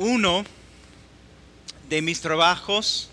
Uno 0.00 0.46
de 1.90 2.00
mis 2.00 2.22
trabajos 2.22 3.10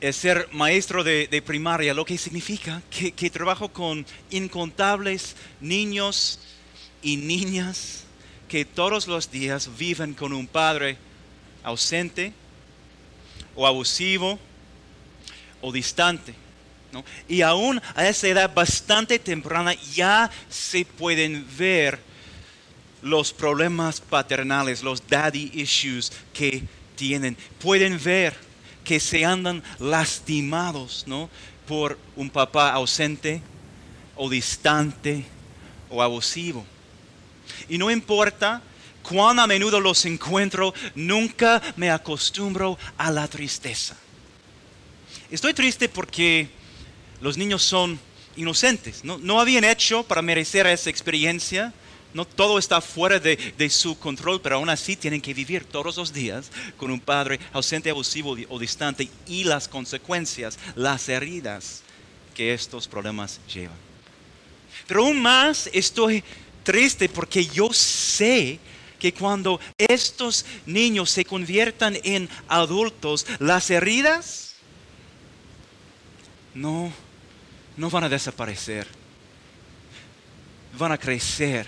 es 0.00 0.14
ser 0.14 0.48
maestro 0.52 1.02
de, 1.02 1.42
primaria, 1.44 1.94
lo 1.94 2.04
que 2.04 2.16
significa 2.16 2.80
que, 2.88 3.10
que, 3.10 3.28
trabajo 3.28 3.68
con 3.68 4.06
incontables 4.30 5.34
niños 5.60 6.38
y 7.02 7.16
niñas 7.16 8.04
que 8.48 8.64
todos 8.64 9.08
los 9.08 9.32
días 9.32 9.68
viven 9.76 10.14
con 10.14 10.32
un 10.32 10.46
padre 10.46 10.96
ausente 11.64 12.32
o 13.56 13.66
abusivo 13.66 14.38
o 15.60 15.72
distante. 15.72 16.34
Y 17.28 17.42
aún 17.42 17.82
a 17.96 18.06
esa 18.06 18.28
edad 18.28 18.54
bastante 18.54 19.18
temprana 19.18 19.74
ya 19.92 20.30
se 20.48 20.84
pueden 20.84 21.44
ver 21.58 22.11
los 23.02 23.32
problemas 23.32 24.00
paternales, 24.00 24.82
los 24.82 25.06
daddy 25.06 25.50
issues 25.54 26.12
que 26.32 26.62
tienen. 26.96 27.36
Pueden 27.58 28.02
ver 28.02 28.34
que 28.84 29.00
se 29.00 29.24
andan 29.24 29.62
lastimados 29.78 31.04
¿no? 31.06 31.28
por 31.66 31.98
un 32.16 32.30
papá 32.30 32.72
ausente 32.72 33.42
o 34.16 34.28
distante 34.30 35.24
o 35.90 36.02
abusivo. 36.02 36.64
Y 37.68 37.78
no 37.78 37.90
importa 37.90 38.62
cuán 39.02 39.38
a 39.38 39.46
menudo 39.46 39.80
los 39.80 40.04
encuentro, 40.04 40.74
nunca 40.94 41.60
me 41.76 41.90
acostumbro 41.90 42.78
a 42.96 43.10
la 43.10 43.26
tristeza. 43.28 43.96
Estoy 45.30 45.54
triste 45.54 45.88
porque 45.88 46.48
los 47.20 47.36
niños 47.36 47.62
son 47.62 47.98
inocentes, 48.36 49.04
no, 49.04 49.18
no 49.18 49.40
habían 49.40 49.64
hecho 49.64 50.02
para 50.02 50.22
merecer 50.22 50.66
esa 50.66 50.90
experiencia. 50.90 51.72
No 52.14 52.24
todo 52.24 52.58
está 52.58 52.80
fuera 52.80 53.18
de, 53.18 53.36
de, 53.36 53.70
su 53.70 53.98
control, 53.98 54.40
pero 54.40 54.56
aún 54.56 54.68
así 54.68 54.96
tienen 54.96 55.20
que 55.20 55.32
vivir 55.32 55.64
todos 55.64 55.96
los 55.96 56.12
días 56.12 56.50
con 56.76 56.90
un 56.90 57.00
padre 57.00 57.40
ausente, 57.52 57.88
abusivo 57.88 58.36
o 58.48 58.58
distante 58.58 59.08
y 59.26 59.44
las 59.44 59.66
consecuencias, 59.66 60.58
las 60.76 61.08
heridas 61.08 61.82
que 62.34 62.52
estos 62.52 62.86
problemas 62.86 63.40
llevan. 63.52 63.76
Pero 64.86 65.04
aún 65.04 65.20
más 65.22 65.70
estoy 65.72 66.22
triste 66.62 67.08
porque 67.08 67.46
yo 67.46 67.72
sé 67.72 68.58
que 68.98 69.12
cuando 69.12 69.58
estos 69.78 70.46
niños 70.64 71.10
se 71.10 71.24
conviertan 71.24 71.98
en 72.04 72.28
adultos, 72.46 73.26
las 73.40 73.68
heridas 73.70 74.54
no, 76.54 76.92
no 77.76 77.90
van 77.90 78.04
a 78.04 78.08
desaparecer. 78.08 78.86
Van 80.78 80.92
a 80.92 80.98
crecer. 80.98 81.66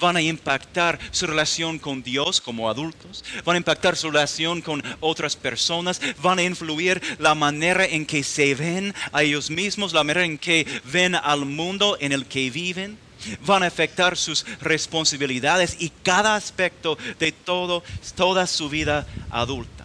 Van 0.00 0.16
a 0.16 0.22
impactar 0.22 0.98
su 1.10 1.26
relación 1.26 1.78
con 1.78 2.02
Dios 2.02 2.40
como 2.40 2.68
adultos. 2.68 3.24
Van 3.44 3.54
a 3.54 3.58
impactar 3.58 3.96
su 3.96 4.10
relación 4.10 4.62
con 4.62 4.82
otras 5.00 5.36
personas. 5.36 6.00
Van 6.22 6.38
a 6.38 6.44
influir 6.44 7.00
la 7.18 7.34
manera 7.34 7.84
en 7.84 8.06
que 8.06 8.22
se 8.22 8.54
ven 8.54 8.94
a 9.12 9.22
ellos 9.22 9.50
mismos, 9.50 9.92
la 9.92 10.04
manera 10.04 10.24
en 10.24 10.38
que 10.38 10.66
ven 10.84 11.14
al 11.14 11.44
mundo 11.44 11.96
en 12.00 12.12
el 12.12 12.26
que 12.26 12.50
viven 12.50 12.98
van 13.44 13.62
a 13.62 13.66
afectar 13.66 14.16
sus 14.16 14.46
responsabilidades 14.60 15.76
y 15.80 15.90
cada 16.02 16.36
aspecto 16.36 16.96
de 17.18 17.32
todo, 17.32 17.82
toda 18.16 18.46
su 18.46 18.68
vida 18.68 19.06
adulta. 19.30 19.78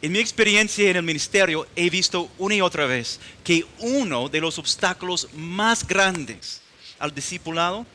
En 0.00 0.12
mi 0.12 0.20
experiencia 0.20 0.90
en 0.90 0.96
el 0.96 1.02
ministerio 1.02 1.66
he 1.74 1.90
visto 1.90 2.30
una 2.38 2.54
y 2.54 2.60
otra 2.60 2.86
vez 2.86 3.18
que 3.42 3.64
uno 3.80 4.28
de 4.28 4.40
los 4.40 4.58
obstáculos 4.58 5.28
más 5.34 5.86
grandes 5.86 6.62
al 6.98 7.14
discipulado 7.14 7.86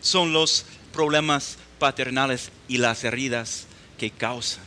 son 0.00 0.32
los 0.32 0.64
problemas 0.92 1.58
paternales 1.78 2.50
y 2.68 2.78
las 2.78 3.04
heridas 3.04 3.66
que 3.98 4.10
causan. 4.10 4.64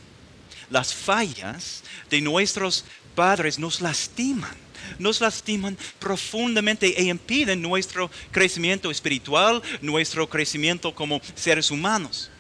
Las 0.70 0.94
fallas 0.94 1.84
de 2.10 2.22
nuestros 2.22 2.86
padres 3.16 3.58
nos 3.60 3.82
lastiman 3.82 4.56
nos 4.98 5.22
lastiman 5.22 5.78
profundamente 6.00 7.00
e 7.00 7.04
impiden 7.04 7.62
nuestro 7.62 8.10
crecimiento 8.32 8.90
espiritual, 8.90 9.62
nuestro 9.82 10.28
crecimiento 10.28 10.96
como 10.96 11.22
seres 11.36 11.70
humanos. 11.70 12.32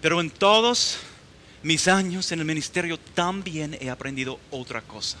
Pero 0.00 0.20
en 0.20 0.30
todos 0.30 0.98
mis 1.62 1.88
años 1.88 2.30
en 2.30 2.40
el 2.40 2.44
ministerio 2.44 2.98
también 2.98 3.76
he 3.80 3.90
aprendido 3.90 4.38
otra 4.50 4.80
cosa. 4.82 5.18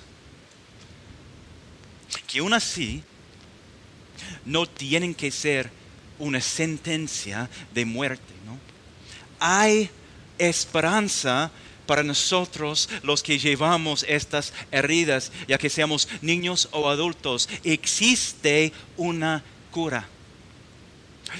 Que 2.26 2.38
aún 2.38 2.54
así 2.54 3.02
no 4.44 4.66
tienen 4.66 5.14
que 5.14 5.30
ser 5.30 5.70
una 6.18 6.40
sentencia 6.40 7.48
de 7.74 7.84
muerte. 7.84 8.34
¿no? 8.44 8.58
Hay 9.38 9.90
esperanza 10.38 11.50
para 11.86 12.02
nosotros 12.02 12.88
los 13.02 13.22
que 13.22 13.38
llevamos 13.38 14.04
estas 14.08 14.52
heridas, 14.70 15.32
ya 15.48 15.58
que 15.58 15.70
seamos 15.70 16.08
niños 16.20 16.68
o 16.72 16.88
adultos, 16.90 17.48
existe 17.64 18.72
una 18.96 19.42
cura. 19.70 20.06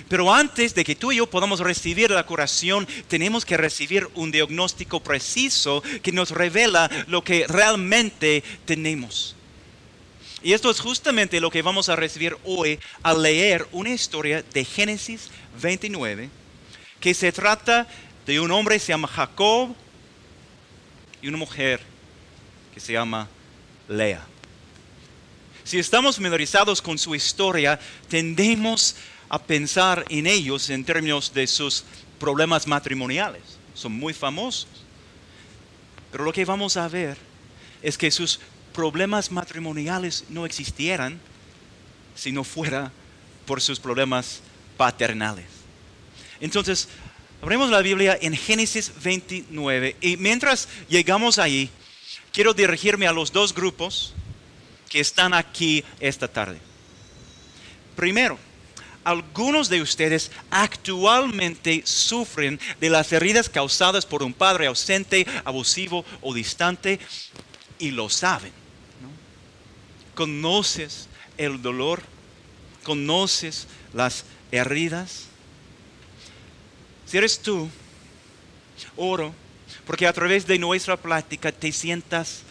Pero 0.08 0.32
antes 0.32 0.74
de 0.74 0.84
que 0.84 0.94
tú 0.94 1.12
y 1.12 1.16
yo 1.16 1.28
podamos 1.28 1.60
recibir 1.60 2.10
la 2.10 2.26
curación, 2.26 2.86
tenemos 3.08 3.44
que 3.44 3.56
recibir 3.56 4.08
un 4.14 4.30
diagnóstico 4.30 5.00
preciso 5.00 5.82
que 6.02 6.12
nos 6.12 6.30
revela 6.30 6.90
lo 7.08 7.22
que 7.24 7.46
realmente 7.46 8.42
tenemos. 8.64 9.34
Y 10.42 10.52
esto 10.52 10.70
es 10.70 10.80
justamente 10.80 11.40
lo 11.40 11.50
que 11.50 11.62
vamos 11.62 11.88
a 11.88 11.96
recibir 11.96 12.36
hoy 12.44 12.78
al 13.02 13.22
leer 13.22 13.66
una 13.72 13.90
historia 13.90 14.42
de 14.42 14.64
Génesis 14.64 15.30
29, 15.60 16.30
que 17.00 17.14
se 17.14 17.32
trata 17.32 17.88
de 18.24 18.38
un 18.40 18.50
hombre 18.50 18.76
que 18.76 18.80
se 18.80 18.92
llama 18.92 19.08
Jacob, 19.08 19.74
y 21.20 21.28
una 21.28 21.38
mujer 21.38 21.80
que 22.72 22.80
se 22.80 22.92
llama 22.92 23.28
Lea. 23.88 24.24
Si 25.64 25.78
estamos 25.78 26.16
familiarizados 26.16 26.80
con 26.80 26.98
su 26.98 27.14
historia, 27.14 27.78
tendemos 28.08 28.96
a 29.28 29.38
pensar 29.38 30.04
en 30.08 30.26
ellos 30.26 30.70
en 30.70 30.84
términos 30.84 31.34
de 31.34 31.46
sus 31.46 31.84
problemas 32.18 32.66
matrimoniales. 32.66 33.42
Son 33.74 33.92
muy 33.92 34.14
famosos. 34.14 34.68
Pero 36.10 36.24
lo 36.24 36.32
que 36.32 36.44
vamos 36.44 36.76
a 36.76 36.88
ver 36.88 37.18
es 37.82 37.98
que 37.98 38.10
sus 38.10 38.40
problemas 38.78 39.32
matrimoniales 39.32 40.24
no 40.28 40.46
existieran 40.46 41.18
si 42.14 42.30
no 42.30 42.44
fuera 42.44 42.92
por 43.44 43.60
sus 43.60 43.80
problemas 43.80 44.40
paternales. 44.76 45.46
Entonces, 46.38 46.88
Abrimos 47.40 47.70
la 47.70 47.82
Biblia 47.82 48.18
en 48.20 48.36
Génesis 48.36 48.90
29 49.00 49.96
y 50.00 50.16
mientras 50.16 50.68
llegamos 50.88 51.38
ahí, 51.38 51.70
quiero 52.32 52.52
dirigirme 52.52 53.06
a 53.06 53.12
los 53.12 53.32
dos 53.32 53.54
grupos 53.54 54.12
que 54.88 54.98
están 54.98 55.32
aquí 55.32 55.84
esta 56.00 56.26
tarde. 56.26 56.58
Primero, 57.94 58.36
algunos 59.04 59.68
de 59.68 59.80
ustedes 59.80 60.32
actualmente 60.50 61.82
sufren 61.84 62.58
de 62.80 62.90
las 62.90 63.12
heridas 63.12 63.48
causadas 63.48 64.04
por 64.04 64.24
un 64.24 64.34
padre 64.34 64.66
ausente, 64.66 65.24
abusivo 65.44 66.04
o 66.20 66.34
distante 66.34 66.98
y 67.78 67.92
lo 67.92 68.08
saben. 68.10 68.57
Conoces 70.18 71.08
el 71.36 71.62
dolor, 71.62 72.02
conoces 72.82 73.68
las 73.94 74.24
heridas 74.50 75.28
si 77.08 77.16
eres 77.16 77.38
tú, 77.38 77.70
oro 78.96 79.32
porque 79.86 80.06
a 80.06 80.12
través 80.12 80.46
de 80.46 80.58
nuestra 80.58 80.98
plática 80.98 81.50
te 81.50 81.72
sientas 81.72 82.42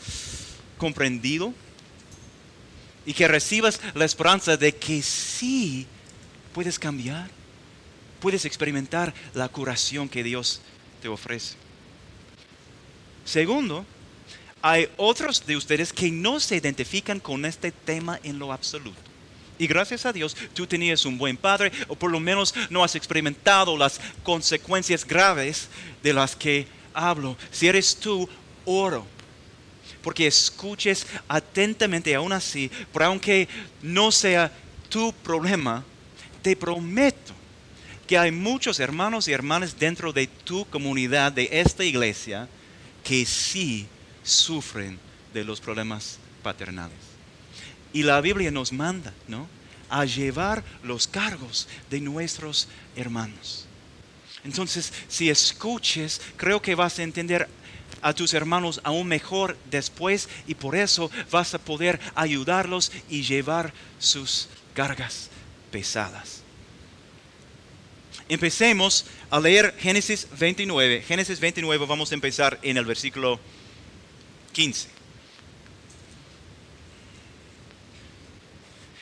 comprendido 0.80 1.54
y 3.06 3.14
que 3.14 3.28
recibas 3.28 3.80
la 3.94 4.06
esperanza 4.06 4.58
de 4.58 4.76
que 4.76 5.04
sí 5.04 5.86
puedes 6.54 6.80
cambiar, 6.80 7.30
puedes 8.20 8.46
experimentar 8.46 9.14
la 9.36 9.48
curación 9.48 10.10
que 10.10 10.24
Dios 10.24 10.62
te 11.04 11.08
ofrece. 11.08 11.56
Segundo, 13.26 13.86
hay 14.62 14.90
otros 14.98 15.46
de 15.46 15.56
ustedes 15.56 15.94
que 15.94 16.12
no 16.12 16.40
se 16.40 16.56
identifican 16.56 17.20
con 17.20 17.46
este 17.46 17.72
tema 17.72 18.20
en 18.24 18.40
lo 18.40 18.52
absoluto. 18.52 19.00
Y 19.60 19.68
gracias 19.68 20.06
a 20.06 20.14
Dios 20.14 20.36
tú 20.54 20.68
tenías 20.68 21.06
un 21.06 21.18
buen 21.18 21.38
padre 21.38 21.72
o 21.88 21.96
por 21.96 22.12
lo 22.12 22.20
menos 22.20 22.54
no 22.70 22.84
has 22.84 22.96
experimentado 22.96 23.78
las 23.78 24.00
consecuencias 24.24 25.06
graves 25.06 25.70
de 26.04 26.14
las 26.14 26.36
que 26.36 26.68
hablo. 26.94 27.38
Si 27.52 27.68
eres 27.68 27.96
tú, 27.96 28.30
oro. 28.66 29.06
Porque 30.02 30.28
escuches 30.28 31.06
atentamente 31.28 32.14
aún 32.16 32.32
así, 32.32 32.72
pero 32.94 33.06
aunque 33.06 33.48
no 33.82 34.12
sea 34.12 34.52
tu 34.90 35.12
problema, 35.12 35.84
te 36.42 36.56
prometo 36.56 37.34
que 38.06 38.18
hay 38.18 38.32
muchos 38.32 38.80
hermanos 38.80 39.28
y 39.28 39.34
hermanas 39.34 39.78
dentro 39.78 40.14
de 40.14 40.28
tu 40.28 40.66
comunidad, 40.66 41.32
de 41.34 41.50
esta 41.52 41.84
iglesia, 41.84 42.48
que 43.04 43.26
sí 43.26 43.86
sufren 44.28 45.00
de 45.34 45.44
los 45.44 45.60
problemas 45.60 46.20
paternales. 46.44 46.98
Y 47.94 48.04
la 48.04 48.22
Biblia 48.22 48.52
nos 48.52 48.72
manda, 48.72 49.14
¿no? 49.28 49.48
a 49.90 50.06
llevar 50.06 50.64
los 50.84 51.08
cargos 51.08 51.68
de 51.90 52.02
nuestros 52.02 52.68
hermanos. 52.96 53.66
Entonces, 54.44 54.94
si 55.08 55.30
escuches, 55.30 56.22
creo 56.36 56.62
que 56.62 56.76
vas 56.76 57.00
a 57.00 57.04
entender 57.04 57.48
a 58.02 58.14
tus 58.14 58.34
hermanos 58.34 58.80
aún 58.84 59.08
mejor 59.08 59.58
después 59.70 60.30
y 60.46 60.56
por 60.56 60.76
eso 60.76 61.10
vas 61.32 61.54
a 61.54 61.60
poder 61.60 62.00
ayudarlos 62.16 62.92
y 63.10 63.24
llevar 63.24 63.74
sus 64.00 64.50
cargas 64.74 65.30
pesadas. 65.72 66.44
Empecemos 68.30 69.06
a 69.30 69.40
leer 69.40 69.74
Génesis 69.80 70.28
29. 70.38 71.02
Génesis 71.02 71.40
29 71.40 71.86
vamos 71.86 72.12
a 72.12 72.16
empezar 72.16 72.60
en 72.62 72.78
el 72.78 72.86
versículo 72.86 73.40
15. 74.58 74.88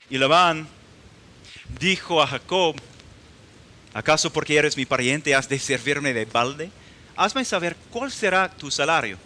Y 0.10 0.18
Labán 0.18 0.68
dijo 1.80 2.22
a 2.22 2.28
Jacob, 2.28 2.75
¿acaso 3.94 4.34
porque 4.34 4.57
eres 4.57 4.75
mi 4.75 4.86
pariente 4.86 5.34
has 5.34 5.48
de 5.48 5.57
servirme 5.57 6.13
de 6.13 6.25
balde? 6.25 6.72
Hazme 7.16 7.46
saber 7.46 7.78
cuál 7.90 8.12
será 8.12 8.52
tu 8.52 8.69
salario. 8.69 9.18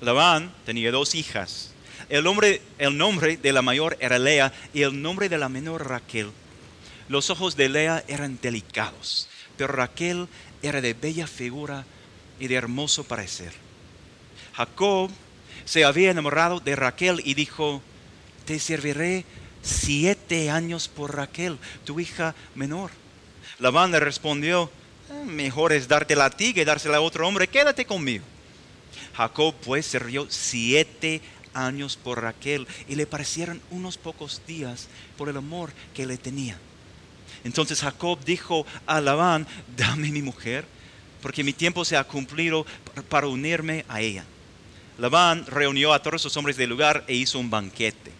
Labán 0.00 0.54
tenía 0.64 0.92
dos 0.92 1.16
hijas. 1.16 1.74
El 2.08 2.22
nombre, 2.22 2.62
el 2.78 2.96
nombre 2.96 3.36
de 3.36 3.52
la 3.52 3.60
mayor 3.60 3.96
era 3.98 4.20
Lea 4.20 4.52
y 4.72 4.82
el 4.82 5.02
nombre 5.02 5.28
de 5.28 5.38
la 5.38 5.48
menor 5.48 5.88
Raquel. 5.88 6.30
Los 7.08 7.28
ojos 7.28 7.56
de 7.56 7.70
Lea 7.70 8.04
eran 8.06 8.38
delicados, 8.40 9.28
pero 9.56 9.72
Raquel 9.72 10.28
era 10.62 10.80
de 10.80 10.94
bella 10.94 11.26
figura 11.26 11.84
y 12.38 12.46
de 12.46 12.54
hermoso 12.54 13.02
parecer. 13.02 13.52
Jacob 14.56 15.10
se 15.64 15.84
había 15.84 16.10
enamorado 16.10 16.60
de 16.60 16.76
Raquel 16.76 17.20
y 17.24 17.34
dijo, 17.34 17.82
te 18.44 18.58
serviré 18.58 19.24
siete 19.62 20.50
años 20.50 20.88
por 20.88 21.16
Raquel, 21.16 21.58
tu 21.84 21.98
hija 22.00 22.34
menor. 22.54 22.90
Labán 23.58 23.90
le 23.90 24.00
respondió, 24.00 24.70
eh, 25.10 25.24
mejor 25.24 25.72
es 25.72 25.88
dártela 25.88 26.26
a 26.26 26.30
ti 26.30 26.52
que 26.52 26.64
dársela 26.64 26.98
a 26.98 27.00
otro 27.00 27.26
hombre, 27.26 27.48
quédate 27.48 27.84
conmigo. 27.84 28.24
Jacob 29.16 29.54
pues 29.64 29.86
sirvió 29.86 30.26
siete 30.28 31.20
años 31.54 31.96
por 31.96 32.20
Raquel 32.20 32.66
y 32.88 32.96
le 32.96 33.06
parecieron 33.06 33.60
unos 33.70 33.96
pocos 33.96 34.42
días 34.46 34.88
por 35.16 35.28
el 35.28 35.36
amor 35.36 35.72
que 35.94 36.06
le 36.06 36.18
tenía. 36.18 36.58
Entonces 37.44 37.80
Jacob 37.80 38.18
dijo 38.24 38.66
a 38.86 39.00
Labán, 39.00 39.46
dame 39.76 40.10
mi 40.10 40.22
mujer, 40.22 40.64
porque 41.22 41.44
mi 41.44 41.52
tiempo 41.52 41.84
se 41.84 41.96
ha 41.96 42.04
cumplido 42.04 42.66
para 43.08 43.28
unirme 43.28 43.84
a 43.88 44.00
ella. 44.00 44.24
Labán 44.98 45.44
reunió 45.46 45.92
a 45.92 46.00
todos 46.00 46.24
los 46.24 46.36
hombres 46.36 46.56
del 46.56 46.70
lugar 46.70 47.04
e 47.08 47.14
hizo 47.14 47.38
un 47.38 47.50
banquete. 47.50 48.12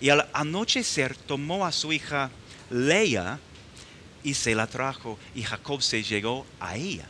Y 0.00 0.10
al 0.10 0.28
anochecer 0.32 1.16
tomó 1.16 1.64
a 1.64 1.72
su 1.72 1.92
hija 1.92 2.30
Leia 2.70 3.38
y 4.22 4.34
se 4.34 4.54
la 4.54 4.66
trajo, 4.66 5.18
y 5.34 5.42
Jacob 5.42 5.82
se 5.82 6.02
llegó 6.02 6.46
a 6.60 6.76
ella. 6.76 7.06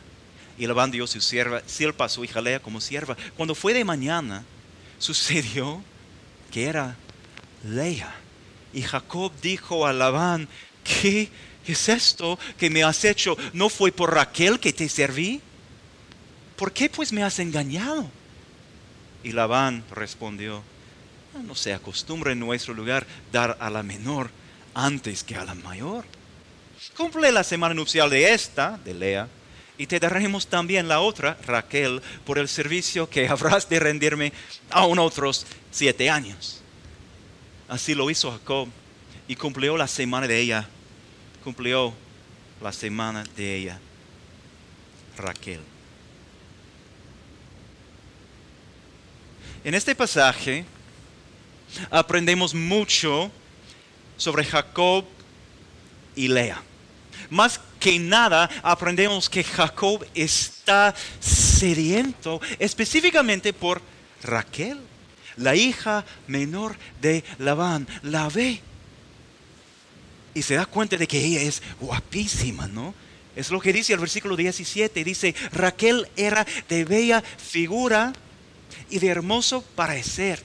Y 0.57 0.67
Labán 0.67 0.91
dio 0.91 1.05
su 1.07 1.19
sierva, 1.21 1.61
Silpa, 1.65 2.09
su 2.09 2.23
hija 2.23 2.41
Lea, 2.41 2.59
como 2.59 2.79
sierva. 2.79 3.17
Cuando 3.35 3.55
fue 3.55 3.73
de 3.73 3.83
mañana, 3.83 4.43
sucedió 4.99 5.83
que 6.51 6.65
era 6.65 6.95
Lea. 7.63 8.15
Y 8.73 8.81
Jacob 8.81 9.31
dijo 9.41 9.85
a 9.85 9.93
Labán, 9.93 10.47
¿qué 10.83 11.29
es 11.65 11.89
esto 11.89 12.39
que 12.57 12.69
me 12.69 12.83
has 12.83 13.03
hecho? 13.05 13.37
¿No 13.53 13.69
fue 13.69 13.91
por 13.91 14.13
Raquel 14.13 14.59
que 14.59 14.73
te 14.73 14.89
serví? 14.89 15.41
¿Por 16.55 16.71
qué 16.71 16.89
pues 16.89 17.11
me 17.11 17.23
has 17.23 17.39
engañado? 17.39 18.09
Y 19.23 19.31
Labán 19.31 19.83
respondió, 19.91 20.61
ah, 21.35 21.41
no 21.43 21.55
se 21.55 21.73
acostumbra 21.73 22.31
en 22.31 22.39
nuestro 22.39 22.73
lugar 22.73 23.07
dar 23.31 23.57
a 23.59 23.69
la 23.69 23.83
menor 23.83 24.29
antes 24.73 25.23
que 25.23 25.35
a 25.35 25.45
la 25.45 25.55
mayor. 25.55 26.05
Cumple 26.97 27.31
la 27.31 27.43
semana 27.43 27.73
nupcial 27.73 28.09
de 28.09 28.33
esta, 28.33 28.77
de 28.83 28.93
Lea, 28.93 29.27
y 29.77 29.87
te 29.87 29.99
daremos 29.99 30.47
también 30.47 30.87
la 30.87 30.99
otra, 30.99 31.37
Raquel, 31.45 32.01
por 32.25 32.37
el 32.37 32.47
servicio 32.47 33.09
que 33.09 33.27
habrás 33.29 33.67
de 33.69 33.79
rendirme 33.79 34.33
aún 34.69 34.99
otros 34.99 35.45
siete 35.71 36.09
años. 36.09 36.61
Así 37.67 37.95
lo 37.95 38.09
hizo 38.09 38.31
Jacob 38.31 38.67
y 39.27 39.35
cumplió 39.35 39.77
la 39.77 39.87
semana 39.87 40.27
de 40.27 40.39
ella, 40.39 40.67
cumplió 41.43 41.93
la 42.61 42.71
semana 42.71 43.23
de 43.35 43.55
ella, 43.55 43.79
Raquel. 45.17 45.72
En 49.63 49.75
este 49.75 49.95
pasaje 49.95 50.65
aprendemos 51.89 52.53
mucho 52.53 53.31
sobre 54.17 54.43
Jacob 54.43 55.05
y 56.17 56.27
Lea. 56.27 56.61
Más 57.29 57.61
que 57.79 57.97
nada 57.97 58.49
aprendemos 58.61 59.29
que 59.29 59.41
Jacob 59.41 60.05
está 60.13 60.93
sediento 61.21 62.41
específicamente 62.59 63.53
por 63.53 63.81
Raquel, 64.21 64.79
la 65.37 65.55
hija 65.55 66.03
menor 66.27 66.75
de 67.01 67.23
Labán. 67.39 67.87
La 68.01 68.27
ve 68.27 68.59
y 70.33 70.41
se 70.41 70.55
da 70.55 70.65
cuenta 70.65 70.97
de 70.97 71.07
que 71.07 71.23
ella 71.23 71.41
es 71.41 71.63
guapísima, 71.79 72.67
¿no? 72.67 72.93
Es 73.33 73.49
lo 73.49 73.61
que 73.61 73.71
dice 73.71 73.93
el 73.93 73.99
versículo 73.99 74.35
17. 74.35 75.05
Dice, 75.05 75.33
Raquel 75.53 76.09
era 76.17 76.45
de 76.67 76.83
bella 76.83 77.21
figura 77.21 78.11
y 78.89 78.99
de 78.99 79.07
hermoso 79.07 79.61
parecer. 79.75 80.43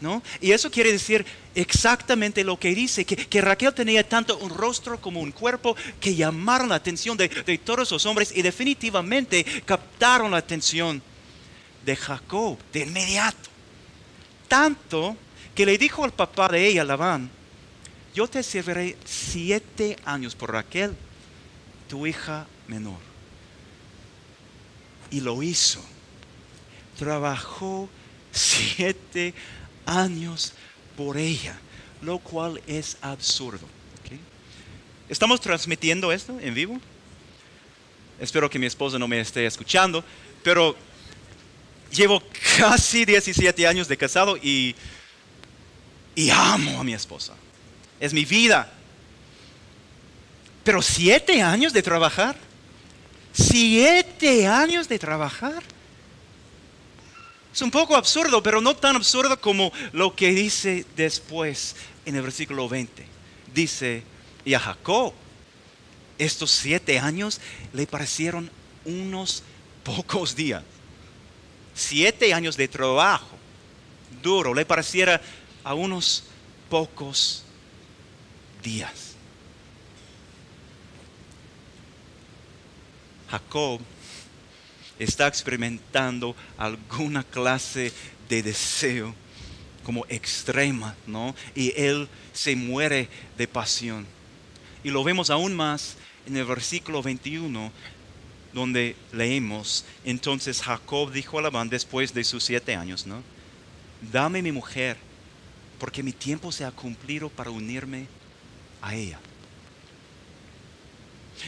¿No? 0.00 0.22
Y 0.40 0.52
eso 0.52 0.70
quiere 0.70 0.92
decir 0.92 1.24
exactamente 1.54 2.44
lo 2.44 2.58
que 2.58 2.74
dice, 2.74 3.06
que, 3.06 3.40
Raquel 3.40 3.72
tenía 3.72 4.06
tanto 4.06 4.36
un 4.38 4.50
rostro 4.50 5.00
como 5.00 5.20
un 5.20 5.32
cuerpo 5.32 5.76
que 5.98 6.14
llamaron 6.14 6.68
la 6.68 6.74
atención 6.74 7.16
de, 7.16 7.28
de 7.28 7.58
todos 7.58 7.90
los 7.90 8.04
hombres 8.04 8.32
y 8.34 8.42
definitivamente 8.42 9.44
captaron 9.64 10.32
la 10.32 10.38
atención 10.38 11.00
de 11.86 11.96
Jacob 11.96 12.58
de 12.72 12.80
inmediato. 12.80 13.48
Tanto 14.48 15.16
que 15.54 15.64
le 15.64 15.78
dijo 15.78 16.04
al 16.04 16.12
papá 16.12 16.48
de 16.48 16.66
ella, 16.66 16.84
Labán, 16.84 17.30
yo 18.14 18.28
te 18.28 18.42
serviré 18.42 18.96
siete 19.04 19.96
años 20.04 20.34
por 20.34 20.52
Raquel, 20.52 20.94
tu 21.88 22.06
hija 22.06 22.46
menor. 22.68 22.98
Y 25.10 25.20
lo 25.20 25.42
hizo. 25.42 25.84
Trabajó 26.98 27.88
siete 28.32 29.34
años 29.86 30.52
por 30.96 31.16
ella, 31.16 31.58
lo 32.02 32.18
cual 32.18 32.60
es 32.66 32.96
absurdo. 33.00 33.66
¿Estamos 35.08 35.40
transmitiendo 35.40 36.12
esto 36.12 36.38
en 36.40 36.54
vivo? 36.54 36.80
Espero 38.18 38.48
que 38.48 38.58
mi 38.58 38.66
esposa 38.66 38.98
no 38.98 39.06
me 39.06 39.20
esté 39.20 39.44
escuchando, 39.44 40.02
pero 40.42 40.74
llevo 41.92 42.22
casi 42.56 43.04
17 43.04 43.66
años 43.66 43.86
de 43.86 43.96
casado 43.96 44.36
y, 44.36 44.74
y 46.14 46.30
amo 46.30 46.80
a 46.80 46.84
mi 46.84 46.94
esposa 46.94 47.34
es 48.04 48.12
mi 48.12 48.24
vida. 48.24 48.70
Pero 50.62 50.82
siete 50.82 51.42
años 51.42 51.72
de 51.72 51.82
trabajar. 51.82 52.36
Siete 53.32 54.46
años 54.46 54.88
de 54.88 54.98
trabajar. 54.98 55.62
Es 57.54 57.62
un 57.62 57.70
poco 57.70 57.94
absurdo, 57.94 58.42
pero 58.42 58.60
no 58.60 58.74
tan 58.74 58.96
absurdo 58.96 59.40
como 59.40 59.72
lo 59.92 60.16
que 60.16 60.30
dice 60.30 60.84
después 60.96 61.76
en 62.04 62.16
el 62.16 62.22
versículo 62.22 62.68
20. 62.68 63.06
Dice, 63.54 64.02
y 64.44 64.54
a 64.54 64.58
Jacob, 64.58 65.12
estos 66.18 66.50
siete 66.50 66.98
años 66.98 67.40
le 67.72 67.86
parecieron 67.86 68.50
unos 68.84 69.44
pocos 69.84 70.34
días. 70.34 70.64
Siete 71.76 72.34
años 72.34 72.56
de 72.56 72.66
trabajo 72.66 73.36
duro 74.20 74.52
le 74.52 74.66
pareciera 74.66 75.20
a 75.62 75.74
unos 75.74 76.24
pocos 76.68 77.44
días. 78.64 79.14
Jacob 83.30 83.80
está 84.98 85.26
experimentando 85.26 86.36
alguna 86.56 87.24
clase 87.24 87.92
de 88.28 88.42
deseo 88.42 89.14
como 89.84 90.06
extrema, 90.08 90.94
¿no? 91.06 91.34
Y 91.54 91.72
él 91.76 92.08
se 92.32 92.56
muere 92.56 93.08
de 93.36 93.46
pasión. 93.46 94.06
Y 94.82 94.90
lo 94.90 95.04
vemos 95.04 95.30
aún 95.30 95.54
más 95.54 95.96
en 96.26 96.36
el 96.36 96.44
versículo 96.44 97.02
21, 97.02 97.70
donde 98.52 98.96
leemos, 99.12 99.84
entonces 100.04 100.62
Jacob 100.62 101.12
dijo 101.12 101.38
a 101.38 101.42
Labán 101.42 101.68
después 101.68 102.14
de 102.14 102.24
sus 102.24 102.44
siete 102.44 102.76
años, 102.76 103.06
¿no? 103.06 103.22
Dame 104.12 104.42
mi 104.42 104.52
mujer, 104.52 104.96
porque 105.78 106.02
mi 106.02 106.12
tiempo 106.12 106.52
se 106.52 106.64
ha 106.64 106.70
cumplido 106.70 107.28
para 107.28 107.50
unirme 107.50 108.06
a 108.80 108.94
ella. 108.94 109.18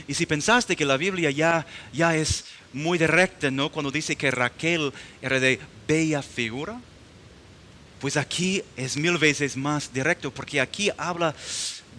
Y 0.08 0.14
si 0.14 0.26
pensaste 0.26 0.74
que 0.76 0.84
la 0.84 0.96
Biblia 0.96 1.30
ya, 1.30 1.66
ya 1.92 2.16
es 2.16 2.44
muy 2.76 2.98
directa, 2.98 3.50
¿no? 3.50 3.72
Cuando 3.72 3.90
dice 3.90 4.16
que 4.16 4.30
Raquel 4.30 4.92
era 5.22 5.40
de 5.40 5.58
bella 5.88 6.22
figura, 6.22 6.78
Pues 8.00 8.16
aquí 8.18 8.62
es 8.76 8.96
mil 8.96 9.16
veces 9.16 9.56
más 9.56 9.90
directo 9.92 10.30
porque 10.30 10.60
aquí 10.60 10.90
habla 10.98 11.34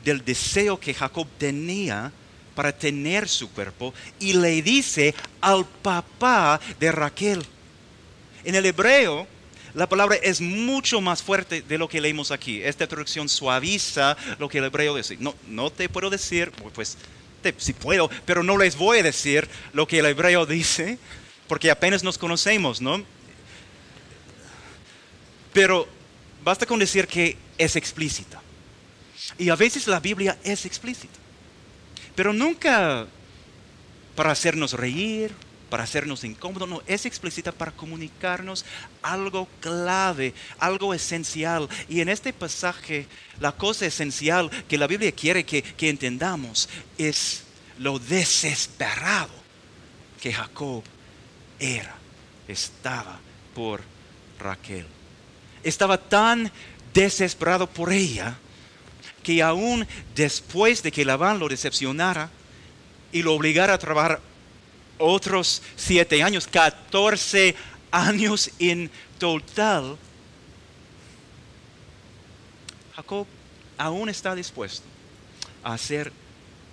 del 0.04 0.24
deseo 0.24 0.80
que 0.80 0.94
Jacob 0.94 1.28
tenía 1.40 2.12
para 2.54 2.72
tener 2.72 3.28
su 3.28 3.50
cuerpo 3.50 3.94
y 4.20 4.34
le 4.34 4.62
dice 4.62 5.16
al 5.42 5.66
papá 5.66 6.60
de 6.80 6.92
Raquel. 6.92 7.44
En 8.44 8.54
el 8.56 8.66
hebreo, 8.66 9.28
la 9.74 9.90
palabra 9.90 10.16
es 10.18 10.40
mucho 10.40 11.02
más 11.02 11.22
fuerte 11.22 11.62
de 11.62 11.78
lo 11.78 11.90
que 11.90 12.00
leímos 12.00 12.32
aquí. 12.32 12.62
Esta 12.62 12.88
traducción 12.88 13.28
suaviza 13.28 14.16
lo 14.40 14.48
que 14.48 14.60
el 14.60 14.66
hebreo 14.66 14.96
dice. 14.96 15.18
No, 15.20 15.36
no 15.48 15.72
te 15.72 15.90
puedo 15.90 16.10
decir, 16.10 16.52
pues 16.74 16.96
si 17.58 17.74
puedo, 17.74 18.10
pero 18.26 18.44
no 18.44 18.58
les 18.58 18.78
voy 18.78 19.00
a 19.00 19.04
decir 19.04 19.48
lo 19.74 19.88
que 19.88 20.00
el 20.00 20.06
hebreo 20.06 20.46
dice, 20.46 20.98
porque 21.48 21.72
apenas 21.72 22.04
nos 22.04 22.18
conocemos, 22.18 22.82
¿no? 22.82 23.04
Pero 25.54 25.88
basta 26.44 26.66
con 26.66 26.80
decir 26.80 27.08
que 27.08 27.38
es 27.58 27.76
explícita. 27.76 28.42
Y 29.38 29.50
a 29.50 29.56
veces 29.56 29.88
la 29.88 30.00
Biblia 30.00 30.38
es 30.44 30.66
explícita, 30.66 31.18
pero 32.16 32.34
nunca 32.34 33.08
para 34.16 34.32
hacernos 34.32 34.74
reír, 34.74 35.32
para 35.70 35.84
hacernos 35.84 36.24
incómodos, 36.24 36.68
no, 36.68 36.82
es 36.88 37.06
explícita 37.06 37.52
para 37.52 37.72
comunicarnos 37.72 38.66
algo 39.02 39.48
clave, 39.60 40.34
algo 40.60 40.94
esencial. 40.94 41.68
Y 41.90 42.02
en 42.02 42.10
este 42.10 42.34
pasaje, 42.34 43.08
la 43.40 43.52
cosa 43.52 43.86
esencial 43.86 44.50
que 44.68 44.78
la 44.78 44.88
Biblia 44.88 45.12
quiere 45.12 45.46
que, 45.46 45.64
entendamos 45.80 46.70
es 46.98 47.44
lo 47.80 48.00
desesperado 48.00 49.34
que 50.22 50.34
Jacob 50.34 50.84
era, 51.60 51.96
estaba 52.48 53.20
por 53.54 53.82
Raquel. 54.40 54.86
Estaba 55.64 55.98
tan 55.98 56.52
desesperado 56.94 57.68
por 57.68 57.92
ella 57.92 58.38
que 59.24 59.44
aún 59.44 59.86
después 60.16 60.82
de 60.82 60.92
que 60.92 61.04
Labán 61.04 61.40
lo 61.40 61.50
decepcionara 61.50 62.30
y 63.12 63.22
lo 63.22 63.34
obligara 63.34 63.74
a 63.74 63.78
trabajar 63.78 64.22
otros 64.98 65.62
siete 65.76 66.24
años, 66.24 66.48
14 66.48 67.56
años 67.92 68.52
en 68.60 68.90
total, 69.20 69.98
Jacob 72.96 73.28
aún 73.78 74.10
está 74.10 74.34
dispuesto 74.36 74.86
a 75.64 75.74
hacer 75.74 76.12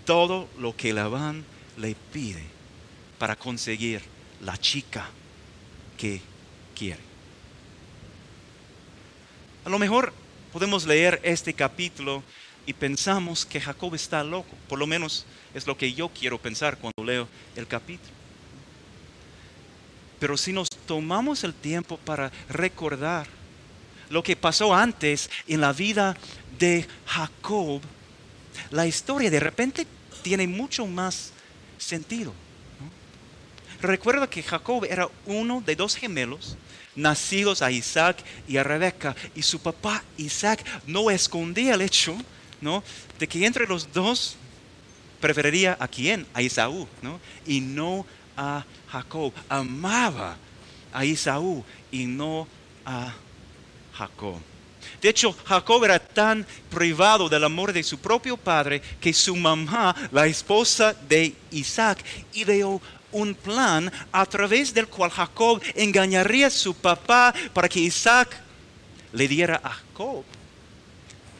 todo 0.04 0.48
lo 0.58 0.76
que 0.76 0.92
Labán 0.92 1.44
le 1.76 1.94
pide 2.12 2.42
para 3.18 3.36
conseguir 3.36 4.02
la 4.40 4.56
chica 4.58 5.06
que 5.98 6.20
quiere. 6.74 7.00
A 9.64 9.70
lo 9.70 9.78
mejor 9.78 10.12
podemos 10.52 10.86
leer 10.86 11.20
este 11.24 11.54
capítulo 11.54 12.22
y 12.66 12.72
pensamos 12.72 13.44
que 13.44 13.60
Jacob 13.60 13.94
está 13.94 14.22
loco. 14.24 14.56
Por 14.68 14.78
lo 14.78 14.86
menos 14.86 15.26
es 15.54 15.66
lo 15.66 15.76
que 15.76 15.92
yo 15.92 16.08
quiero 16.08 16.38
pensar 16.38 16.78
cuando 16.78 17.04
leo 17.04 17.28
el 17.56 17.66
capítulo. 17.66 18.12
Pero 20.18 20.36
si 20.36 20.52
nos 20.52 20.68
tomamos 20.86 21.44
el 21.44 21.54
tiempo 21.54 21.98
para 21.98 22.32
recordar 22.48 23.26
lo 24.10 24.22
que 24.22 24.36
pasó 24.36 24.74
antes 24.74 25.30
en 25.46 25.60
la 25.60 25.72
vida 25.72 26.16
de 26.58 26.86
Jacob, 27.06 27.80
la 28.70 28.86
historia 28.86 29.30
de 29.30 29.40
repente 29.40 29.86
tiene 30.22 30.46
mucho 30.46 30.86
más 30.86 31.32
sentido. 31.78 32.32
Recuerda 33.80 34.30
que 34.30 34.42
Jacob 34.42 34.84
era 34.84 35.08
uno 35.26 35.62
de 35.64 35.76
dos 35.76 35.96
gemelos 35.96 36.56
nacidos 36.96 37.60
a 37.60 37.70
Isaac 37.70 38.16
y 38.48 38.56
a 38.56 38.62
Rebeca, 38.62 39.14
y 39.34 39.42
su 39.42 39.58
papá 39.60 40.02
Isaac 40.16 40.64
no 40.86 41.10
escondía 41.10 41.74
el 41.74 41.82
hecho 41.82 42.16
¿no? 42.60 42.82
de 43.18 43.28
que 43.28 43.44
entre 43.44 43.66
los 43.66 43.92
dos 43.92 44.36
preferiría 45.20 45.76
a 45.80 45.88
quién, 45.88 46.26
a 46.34 46.42
Isaú, 46.42 46.86
¿no? 47.00 47.18
y 47.46 47.60
no 47.60 48.04
a 48.36 48.64
Jacob. 48.90 49.32
Amaba 49.48 50.36
a 50.92 51.04
Isaú 51.04 51.64
y 51.90 52.06
no 52.06 52.46
a 52.84 53.14
Jacob. 53.94 54.40
De 55.00 55.08
hecho, 55.08 55.34
Jacob 55.44 55.84
era 55.84 55.98
tan 55.98 56.46
privado 56.70 57.28
del 57.28 57.44
amor 57.44 57.72
de 57.72 57.82
su 57.82 57.98
propio 57.98 58.36
padre 58.36 58.82
que 59.00 59.12
su 59.12 59.34
mamá, 59.34 59.94
la 60.12 60.26
esposa 60.26 60.94
de 61.08 61.34
Isaac, 61.50 62.04
ideó 62.34 62.80
un 63.12 63.34
plan 63.34 63.90
a 64.12 64.26
través 64.26 64.74
del 64.74 64.88
cual 64.88 65.10
Jacob 65.10 65.62
engañaría 65.74 66.48
a 66.48 66.50
su 66.50 66.74
papá 66.74 67.32
para 67.52 67.68
que 67.68 67.80
Isaac 67.80 68.36
le 69.12 69.28
diera 69.28 69.60
a 69.62 69.70
Jacob 69.70 70.24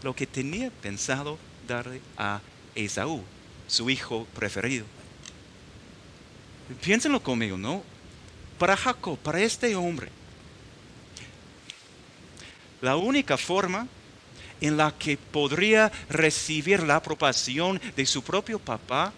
lo 0.05 0.15
que 0.15 0.27
tenía 0.27 0.71
pensado 0.71 1.39
darle 1.67 2.03
a 2.19 2.43
Esaú, 2.75 3.25
su 3.67 3.89
hijo 3.89 4.27
preferido. 4.35 4.85
Piénsenlo 6.83 7.23
conmigo, 7.23 7.57
¿no? 7.57 7.83
Para 8.59 8.77
Jacob, 8.77 9.19
para 9.19 9.41
este 9.41 9.75
hombre, 9.75 10.11
la 12.83 12.97
única 12.97 13.39
forma 13.39 13.89
en 14.61 14.77
la 14.77 14.93
que 14.93 15.17
podría 15.17 15.91
recibir 16.11 16.83
la 16.83 16.97
aprobación 16.97 17.81
de 17.97 18.05
su 18.05 18.23
propio 18.23 18.59
papá 18.59 19.11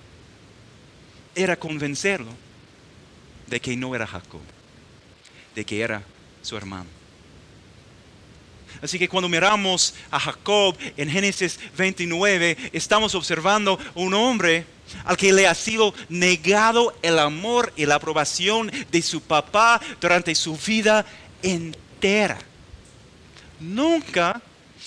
era 1.35 1.57
convencerlo 1.57 2.31
de 3.49 3.61
que 3.61 3.77
no 3.77 3.93
era 3.93 4.07
Jacob, 4.07 4.41
de 5.53 5.65
que 5.65 5.81
era 5.81 6.03
su 6.43 6.57
hermano. 6.57 7.06
Así 8.83 8.99
que 8.99 9.09
cuando 9.09 9.29
miramos 9.29 9.95
a 10.11 10.21
Jacob 10.21 10.77
en 10.97 11.11
Génesis 11.11 11.59
29, 11.77 12.71
estamos 12.73 13.15
observando 13.15 13.79
un 13.95 14.15
hombre 14.15 14.67
al 15.05 15.17
que 15.17 15.33
le 15.33 15.47
ha 15.47 15.55
sido 15.55 15.95
negado 16.09 16.97
el 17.03 17.19
amor 17.19 17.73
y 17.77 17.87
la 17.87 17.97
aprobación 17.97 18.71
de 18.91 19.03
su 19.03 19.21
papá 19.21 19.81
durante 20.01 20.35
su 20.35 20.57
vida 20.57 21.05
entera 21.43 22.39
nunca 23.61 24.41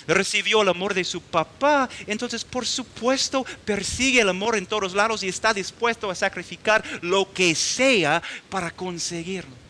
recibió 0.08 0.62
el 0.62 0.70
amor 0.70 0.94
de 0.94 1.04
su 1.04 1.22
papá, 1.22 1.90
entonces 2.08 2.44
por 2.44 2.66
supuesto 2.66 3.46
persigue 3.66 4.22
el 4.22 4.30
amor 4.30 4.56
en 4.56 4.66
todos 4.66 4.94
lados 4.94 5.24
y 5.24 5.28
está 5.28 5.54
dispuesto 5.54 6.10
a 6.10 6.16
sacrificar 6.16 6.84
lo 7.02 7.32
que 7.32 7.54
sea 7.56 8.22
para 8.50 8.72
conseguirlo. 8.72 9.69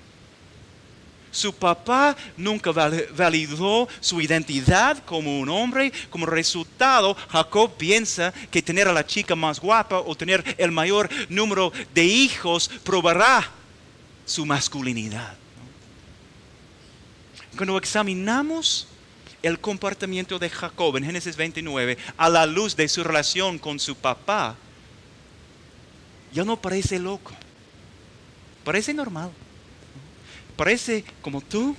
Su 1.31 1.53
papá 1.53 2.15
nunca 2.37 2.71
validó 2.71 3.87
su 3.99 4.19
identidad 4.19 5.03
como 5.05 5.39
un 5.39 5.49
hombre. 5.49 5.91
Como 6.09 6.25
resultado, 6.25 7.15
Jacob 7.29 7.75
piensa 7.77 8.33
que 8.49 8.61
tener 8.61 8.87
a 8.87 8.93
la 8.93 9.05
chica 9.05 9.35
más 9.35 9.59
guapa 9.59 9.99
o 9.99 10.15
tener 10.15 10.43
el 10.57 10.71
mayor 10.71 11.09
número 11.29 11.71
de 11.93 12.03
hijos 12.03 12.69
probará 12.83 13.51
su 14.25 14.45
masculinidad. 14.45 15.35
Cuando 17.55 17.77
examinamos 17.77 18.87
el 19.41 19.59
comportamiento 19.59 20.39
de 20.39 20.49
Jacob 20.49 20.97
en 20.97 21.05
Génesis 21.05 21.35
29 21.35 21.97
a 22.17 22.29
la 22.29 22.45
luz 22.45 22.75
de 22.75 22.87
su 22.87 23.03
relación 23.03 23.59
con 23.59 23.79
su 23.79 23.95
papá, 23.95 24.55
ya 26.31 26.43
no 26.43 26.57
parece 26.57 26.99
loco, 26.99 27.31
parece 28.63 28.93
normal, 28.93 29.31
parece 30.59 31.05
como 31.21 31.39
tú, 31.39 31.73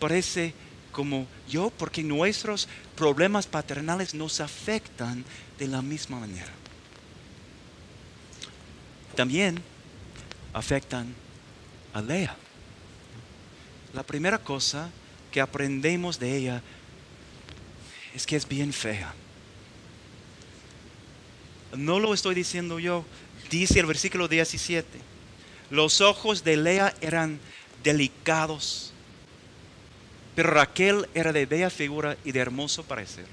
parece 0.00 0.52
como 0.90 1.28
yo, 1.48 1.70
porque 1.70 2.02
nuestros 2.02 2.66
problemas 2.96 3.46
paternales 3.46 4.14
nos 4.14 4.40
afectan 4.40 5.24
de 5.60 5.68
la 5.68 5.80
misma 5.80 6.18
manera. 6.18 6.50
También 9.14 9.62
afectan 10.52 11.14
a 11.94 12.02
Lea. 12.02 12.36
La 13.94 14.02
primera 14.02 14.38
cosa 14.38 14.90
que 15.30 15.40
aprendemos 15.40 16.18
de 16.18 16.36
ella 16.36 16.62
es 18.12 18.26
que 18.26 18.34
es 18.34 18.48
bien 18.48 18.72
fea. 18.72 19.14
No 21.76 22.00
lo 22.00 22.12
estoy 22.12 22.34
diciendo 22.34 22.80
yo, 22.80 23.04
dice 23.52 23.78
el 23.78 23.86
versículo 23.86 24.26
17. 24.26 24.98
Los 25.70 26.00
ojos 26.00 26.42
de 26.42 26.56
Lea 26.56 26.92
eran 27.00 27.38
delicados, 27.82 28.92
pero 30.34 30.50
Raquel 30.50 31.08
era 31.14 31.32
de 31.32 31.46
bella 31.46 31.70
figura 31.70 32.16
y 32.24 32.32
de 32.32 32.40
hermoso 32.40 32.84
parecer. 32.84 33.26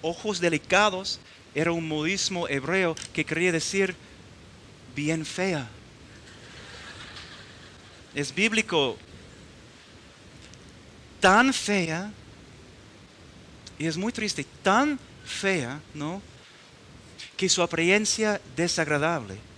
Ojos 0.00 0.40
delicados 0.40 1.20
era 1.54 1.72
un 1.72 1.86
modismo 1.86 2.48
hebreo 2.48 2.96
que 3.12 3.24
quería 3.24 3.52
decir 3.52 3.94
bien 4.94 5.24
fea. 5.24 5.68
Es 8.14 8.34
bíblico, 8.34 8.98
tan 11.20 11.52
fea 11.52 12.10
y 13.78 13.86
es 13.86 13.96
muy 13.96 14.12
triste, 14.12 14.44
tan 14.62 14.98
fea, 15.24 15.80
¿no? 15.94 16.20
Que 17.36 17.48
su 17.48 17.62
apariencia 17.62 18.40
desagradable 18.56 19.51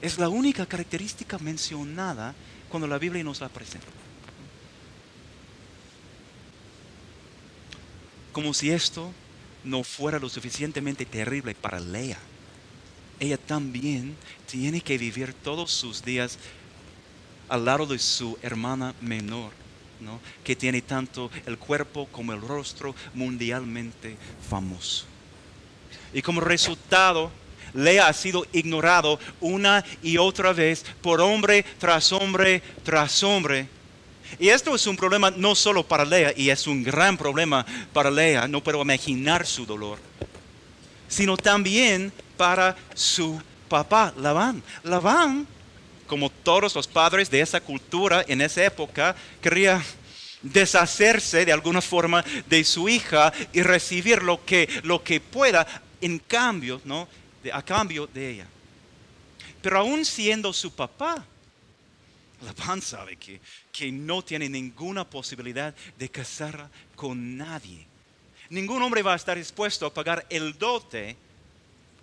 es 0.00 0.18
la 0.18 0.28
única 0.28 0.66
característica 0.66 1.38
mencionada 1.38 2.34
cuando 2.68 2.86
la 2.86 2.98
Biblia 2.98 3.24
nos 3.24 3.40
la 3.40 3.48
presenta. 3.48 3.88
como 8.32 8.54
si 8.54 8.70
esto 8.70 9.12
no 9.64 9.84
fuera 9.84 10.18
lo 10.18 10.28
suficientemente 10.28 11.04
terrible 11.04 11.54
para 11.54 11.80
Lea. 11.80 12.18
Ella 13.18 13.36
también 13.36 14.16
tiene 14.50 14.80
que 14.80 14.96
vivir 14.96 15.34
todos 15.34 15.70
sus 15.70 16.04
días 16.04 16.38
al 17.48 17.64
lado 17.64 17.86
de 17.86 17.98
su 17.98 18.38
hermana 18.42 18.94
menor, 19.00 19.52
¿no? 20.00 20.20
que 20.44 20.56
tiene 20.56 20.80
tanto 20.80 21.30
el 21.44 21.58
cuerpo 21.58 22.06
como 22.06 22.32
el 22.32 22.40
rostro 22.40 22.94
mundialmente 23.12 24.16
famoso. 24.48 25.04
Y 26.14 26.22
como 26.22 26.40
resultado, 26.40 27.30
Lea 27.74 28.06
ha 28.06 28.12
sido 28.12 28.46
ignorado 28.52 29.18
una 29.40 29.84
y 30.02 30.18
otra 30.18 30.52
vez 30.52 30.84
por 31.02 31.20
hombre 31.20 31.64
tras 31.78 32.12
hombre 32.12 32.62
tras 32.84 33.22
hombre. 33.22 33.68
Y 34.38 34.48
esto 34.48 34.74
es 34.74 34.86
un 34.86 34.96
problema 34.96 35.30
no 35.30 35.54
solo 35.54 35.82
para 35.82 36.04
Lea, 36.04 36.32
y 36.36 36.50
es 36.50 36.66
un 36.66 36.82
gran 36.82 37.16
problema 37.16 37.66
para 37.92 38.10
Lea, 38.10 38.46
no 38.46 38.62
puedo 38.62 38.82
imaginar 38.82 39.44
su 39.46 39.66
dolor, 39.66 39.98
sino 41.08 41.36
también 41.36 42.12
para 42.36 42.76
su 42.94 43.42
papá, 43.68 44.14
Labán. 44.16 44.62
Labán, 44.84 45.46
como 46.06 46.30
todos 46.30 46.74
los 46.74 46.86
padres 46.86 47.30
de 47.30 47.40
esa 47.40 47.60
cultura 47.60 48.24
en 48.26 48.40
esa 48.40 48.64
época, 48.64 49.16
quería 49.40 49.82
deshacerse 50.42 51.44
de 51.44 51.52
alguna 51.52 51.80
forma 51.80 52.24
de 52.48 52.64
su 52.64 52.88
hija 52.88 53.32
y 53.52 53.62
recibir 53.62 54.22
lo 54.22 54.44
que, 54.44 54.68
lo 54.84 55.02
que 55.02 55.20
pueda 55.20 55.66
en 56.00 56.18
cambio, 56.18 56.80
¿no? 56.84 57.08
A 57.52 57.62
cambio 57.62 58.06
de 58.06 58.30
ella. 58.30 58.46
Pero 59.62 59.78
aún 59.78 60.04
siendo 60.04 60.52
su 60.52 60.72
papá, 60.72 61.24
Labán 62.42 62.80
sabe 62.80 63.16
que, 63.16 63.40
que 63.70 63.92
no 63.92 64.22
tiene 64.22 64.48
ninguna 64.48 65.08
posibilidad 65.08 65.74
de 65.98 66.08
casarla 66.10 66.70
con 66.96 67.36
nadie. 67.36 67.86
Ningún 68.48 68.82
hombre 68.82 69.02
va 69.02 69.12
a 69.12 69.16
estar 69.16 69.36
dispuesto 69.36 69.86
a 69.86 69.94
pagar 69.94 70.26
el 70.30 70.56
dote 70.58 71.16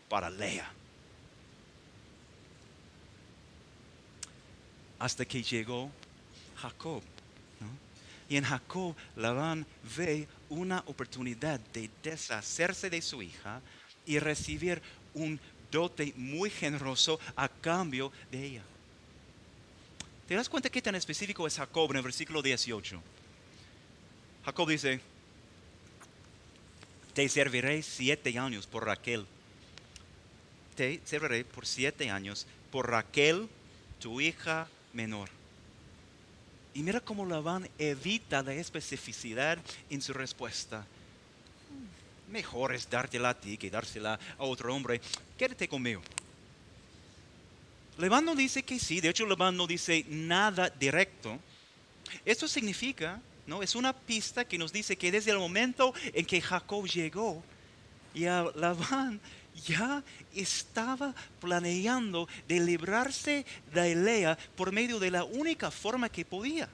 para 0.08 0.29
Lea. 0.29 0.72
Hasta 5.00 5.25
que 5.25 5.44
llegó 5.44 5.91
Jacob. 6.58 7.03
Y 8.29 8.36
en 8.36 8.44
Jacob 8.44 8.96
Labán 9.15 9.65
ve 9.96 10.27
una 10.50 10.84
oportunidad 10.88 11.60
de 11.74 11.89
deshacerse 12.03 12.89
de 12.89 13.01
su 13.01 13.22
hija 13.22 13.62
y 14.06 14.20
recibir 14.20 14.82
un 15.18 15.40
dote 15.72 16.14
muy 16.16 16.50
generoso 16.50 17.20
a 17.36 17.50
cambio 17.50 18.12
de 18.32 18.46
ella. 18.46 18.64
¿Te 20.28 20.36
das 20.36 20.50
cuenta 20.50 20.70
qué 20.70 20.82
tan 20.82 20.96
específico 20.96 21.48
es 21.48 21.56
Jacob 21.56 21.92
en 21.92 21.98
el 21.98 22.04
versículo 22.04 22.42
18? 22.42 23.02
Jacob 24.46 24.70
dice, 24.70 25.02
te 27.14 27.28
serviré 27.30 27.82
siete 27.82 28.38
años 28.38 28.68
por 28.68 28.86
Raquel. 28.86 29.26
Te 30.76 31.02
serviré 31.06 31.44
por 31.44 31.66
siete 31.66 32.12
años 32.12 32.46
por 32.72 32.90
Raquel, 32.90 33.48
tu 34.00 34.22
hija 34.22 34.68
menor. 34.94 35.30
Y 36.74 36.84
mira 36.84 37.00
cómo 37.00 37.26
Labán 37.26 37.68
evita 37.80 38.44
la 38.44 38.54
especificidad 38.54 39.58
en 39.90 40.02
su 40.02 40.14
respuesta 40.14 40.86
mejor 42.29 42.74
es 42.74 42.89
dártela 42.89 43.29
a 43.29 43.39
ti 43.39 43.57
que 43.57 43.69
dársela 43.69 44.19
a 44.38 44.43
otro 44.43 44.74
hombre. 44.74 45.01
Quédate 45.38 45.67
conmigo. 45.67 46.01
Labán 47.98 48.25
no 48.25 48.36
dice 48.36 48.63
que 48.63 48.79
sí, 48.79 49.01
de 49.01 49.10
hecho 49.10 49.25
Labán 49.25 49.57
no 49.57 49.65
dice 49.65 50.05
nada 50.07 50.69
directo. 50.69 51.39
Esto 52.25 52.48
significa, 52.48 53.19
¿no? 53.48 53.63
Es 53.63 53.75
una 53.75 53.93
pista 53.93 54.46
que 54.46 54.57
nos 54.57 54.72
dice 54.72 54.96
que 54.96 55.12
desde 55.12 55.31
el 55.31 55.39
momento 55.39 55.93
en 56.13 56.25
que 56.25 56.39
Jacob 56.39 56.88
llegó, 56.88 57.43
ya 58.13 58.46
Labán 58.55 59.19
ya 59.65 60.03
estaba 60.36 61.15
planeando 61.39 62.27
de 62.48 62.60
librarse 62.60 63.46
de 63.74 63.96
Lea 63.96 64.37
por 64.55 64.72
medio 64.72 65.00
de 65.00 65.11
la 65.11 65.24
única 65.24 65.72
forma 65.72 66.09
que 66.09 66.25
podía, 66.25 66.70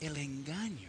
el 0.00 0.16
engaño. 0.16 0.88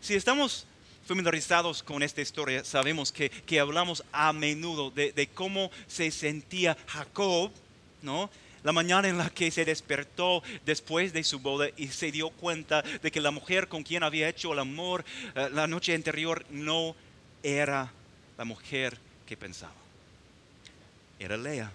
Si 0.00 0.14
estamos 0.14 0.66
familiarizados 1.10 1.82
con 1.82 2.04
esta 2.04 2.20
historia, 2.20 2.62
sabemos 2.62 3.10
que, 3.10 3.58
hablamos 3.58 4.04
a 4.12 4.32
menudo 4.32 4.92
de, 4.92 5.28
cómo 5.34 5.68
se 5.88 6.12
sentía 6.12 6.76
Jacob, 6.86 7.50
¿no? 8.00 8.30
La 8.62 8.70
mañana 8.70 9.08
en 9.08 9.18
la 9.18 9.28
que 9.28 9.50
se 9.50 9.64
despertó 9.64 10.44
después 10.64 11.12
de 11.12 11.24
su 11.24 11.40
boda 11.40 11.66
y 11.76 11.88
se 11.88 12.12
dio 12.12 12.30
cuenta 12.30 12.82
de 12.82 13.10
que 13.10 13.20
la 13.20 13.32
mujer 13.32 13.66
con 13.66 13.82
quien 13.82 14.04
había 14.04 14.28
hecho 14.28 14.52
el 14.52 14.60
amor 14.60 15.04
eh, 15.34 15.48
la 15.52 15.66
noche 15.66 15.96
anterior 15.96 16.46
no 16.48 16.94
era 17.42 17.90
la 18.38 18.44
mujer 18.44 18.96
que 19.26 19.36
pensaba. 19.36 19.74
Era 21.18 21.36
Lea, 21.36 21.72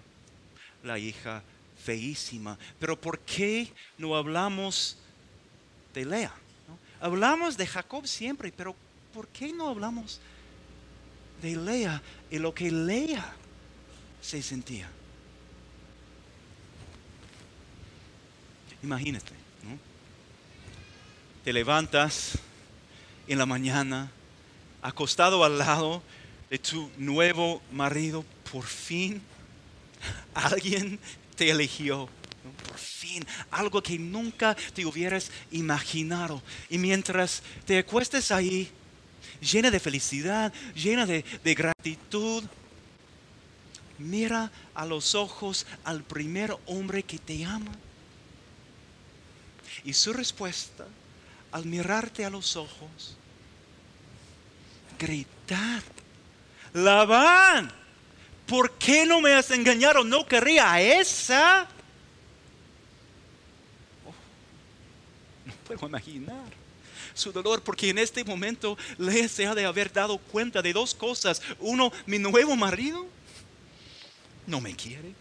la 0.81 0.97
hija 0.97 1.43
feísima. 1.83 2.57
Pero 2.79 2.95
¿por 2.95 3.19
qué 3.19 3.67
no 3.97 4.15
hablamos 4.15 4.95
de 5.93 6.05
Lea? 6.05 6.33
Hablamos 7.01 7.57
de 7.57 7.67
Jacob 7.67 8.07
siempre, 8.07 8.53
pero 8.55 8.73
¿por 9.15 9.29
qué 9.29 9.53
no 9.53 9.69
hablamos 9.69 10.19
de 11.41 11.55
Lea 11.55 12.01
y 12.29 12.37
lo 12.37 12.53
que 12.53 12.69
Lea 12.69 13.33
se 14.21 14.43
sentía? 14.43 14.89
Imagínate, 18.83 19.31
¿no? 19.63 19.79
Te 21.45 21.53
levantas 21.53 22.37
en 23.25 23.37
la 23.37 23.45
mañana, 23.45 24.11
acostado 24.81 25.45
al 25.45 25.59
lado 25.59 26.03
de 26.49 26.59
tu 26.59 26.91
nuevo 26.97 27.61
marido, 27.71 28.25
por 28.51 28.65
fin 28.65 29.21
alguien 30.33 30.99
te 31.37 31.51
eligió. 31.51 32.09
Por 32.67 32.77
fin, 32.77 33.25
algo 33.49 33.81
que 33.81 33.97
nunca 33.97 34.55
te 34.73 34.85
hubieras 34.85 35.31
imaginado. 35.51 36.43
Y 36.69 36.77
mientras 36.77 37.41
te 37.65 37.79
acuestes 37.79 38.29
ahí, 38.29 38.71
llena 39.45 39.71
de 39.71 39.79
felicidad, 39.79 40.51
llena 40.73 41.05
de, 41.05 41.23
gratitud. 41.55 42.43
Mira 43.97 44.51
a 44.73 44.85
los 44.85 45.15
ojos 45.15 45.65
al 45.85 46.03
primer 46.03 46.55
hombre 46.65 47.03
que 47.03 47.17
te 47.17 47.45
ama. 47.45 47.71
Y 49.83 49.93
su 49.93 50.11
respuesta, 50.11 50.85
al 51.51 51.65
mirarte 51.65 52.25
a 52.25 52.29
los 52.29 52.55
ojos, 52.55 53.15
gritar, 54.99 55.83
Labán, 56.73 57.71
¿por 58.47 58.73
qué 58.73 59.05
no 59.05 59.21
me 59.21 59.33
has 59.33 59.49
engañado? 59.51 60.03
No 60.03 60.25
quería 60.25 60.73
a 60.73 60.81
esa. 60.81 61.67
Oh, 64.05 64.13
no 65.45 65.53
puedo 65.63 65.87
imaginar 65.87 66.64
su 67.15 67.31
dolor, 67.31 67.63
porque 67.63 67.89
en 67.89 67.97
este 67.97 68.23
momento 68.23 68.77
le 68.99 69.27
se 69.27 69.47
ha 69.47 69.55
de 69.55 69.65
haber 69.65 69.91
dado 69.91 70.19
cuenta 70.19 70.61
de 70.61 70.73
dos 70.73 70.93
cosas. 70.93 71.41
Uno, 71.59 71.91
mi 72.05 72.19
nuevo 72.19 72.55
marido 72.55 73.07
no 74.45 74.61
me 74.61 74.75
quiere. 74.75 75.13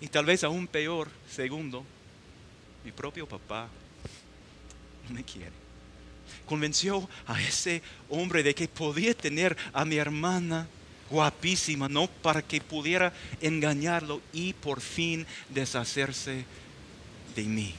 Y 0.00 0.08
tal 0.08 0.24
vez 0.24 0.42
aún 0.42 0.66
peor, 0.66 1.08
segundo, 1.30 1.84
mi 2.84 2.90
propio 2.90 3.28
papá 3.28 3.68
no 5.08 5.14
me 5.14 5.22
quiere. 5.22 5.52
Convenció 6.46 7.08
a 7.26 7.40
ese 7.40 7.82
hombre 8.08 8.42
de 8.42 8.54
que 8.54 8.66
podía 8.66 9.14
tener 9.14 9.56
a 9.72 9.84
mi 9.84 9.96
hermana 9.96 10.66
guapísima, 11.08 11.88
¿no? 11.88 12.08
Para 12.08 12.42
que 12.42 12.60
pudiera 12.60 13.12
engañarlo 13.40 14.20
y 14.32 14.54
por 14.54 14.80
fin 14.80 15.26
deshacerse 15.50 16.44
de 17.36 17.42
mí. 17.44 17.74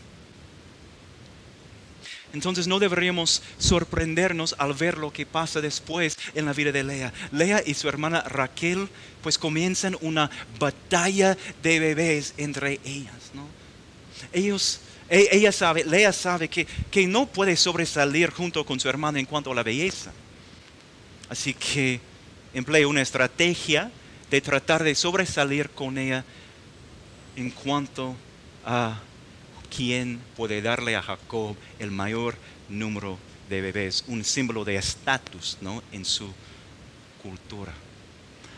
Entonces 2.34 2.66
no 2.66 2.80
deberíamos 2.80 3.44
sorprendernos 3.60 4.56
al 4.58 4.74
ver 4.74 4.98
lo 4.98 5.14
que 5.14 5.24
pasa 5.24 5.62
después 5.62 6.18
en 6.34 6.46
la 6.46 6.54
vida 6.54 6.72
de 6.72 6.84
Lea. 6.84 7.14
Lea 7.32 7.62
y 7.64 7.76
su 7.76 7.88
hermana 7.88 8.22
Raquel 8.22 8.90
pues 9.22 9.38
comienzan 9.38 9.96
una 10.02 10.32
batalla 10.60 11.38
de 11.62 11.80
bebés 11.80 12.34
entre 12.38 12.80
ellas. 12.84 13.14
Ellos, 14.34 14.80
e, 15.10 15.30
ella 15.32 15.52
sabe, 15.52 15.86
Lea 15.86 16.12
sabe 16.12 16.48
que, 16.48 16.66
que 16.90 17.06
no 17.06 17.28
puede 17.28 17.56
sobresalir 17.56 18.32
junto 18.32 18.66
con 18.66 18.80
su 18.80 18.90
hermana 18.90 19.20
en 19.20 19.28
cuanto 19.28 19.52
a 19.52 19.56
la 19.56 19.62
belleza. 19.62 20.12
Así 21.30 21.54
que 21.54 22.00
emplea 22.52 22.88
una 22.88 23.04
estrategia 23.04 23.92
de 24.32 24.42
tratar 24.42 24.84
de 24.84 24.96
sobresalir 24.96 25.70
con 25.70 26.00
ella 26.00 26.26
en 27.36 27.52
cuanto 27.52 28.16
a 28.66 29.00
quién 29.76 30.22
puede 30.36 30.62
darle 30.62 30.96
a 30.96 31.02
Jacob 31.02 31.56
el 31.80 31.92
mayor 31.92 32.36
número 32.70 33.18
de 33.50 33.62
bebés, 33.62 34.04
un 34.08 34.24
símbolo 34.24 34.64
de 34.64 34.76
estatus 34.76 35.58
¿no? 35.62 35.84
en 35.92 36.06
su 36.06 36.32
cultura. 37.22 37.74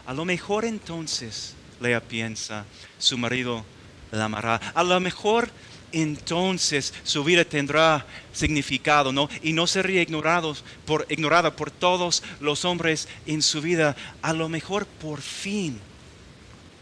A 0.05 0.13
lo 0.13 0.25
mejor 0.25 0.65
entonces, 0.65 1.55
Lea 1.79 2.01
piensa, 2.01 2.65
su 2.97 3.17
marido 3.17 3.65
la 4.11 4.25
amará. 4.25 4.55
A 4.73 4.83
lo 4.83 4.99
mejor 4.99 5.49
entonces 5.91 6.93
su 7.03 7.23
vida 7.23 7.45
tendrá 7.45 8.05
significado, 8.33 9.11
¿no? 9.11 9.29
Y 9.41 9.53
no 9.53 9.65
sería 9.65 10.01
ignorado 10.01 10.55
por, 10.85 11.05
ignorada 11.09 11.55
por 11.55 11.71
todos 11.71 12.21
los 12.39 12.65
hombres 12.65 13.07
en 13.25 13.41
su 13.41 13.61
vida. 13.61 13.95
A 14.21 14.33
lo 14.33 14.49
mejor 14.49 14.85
por 14.85 15.21
fin 15.21 15.79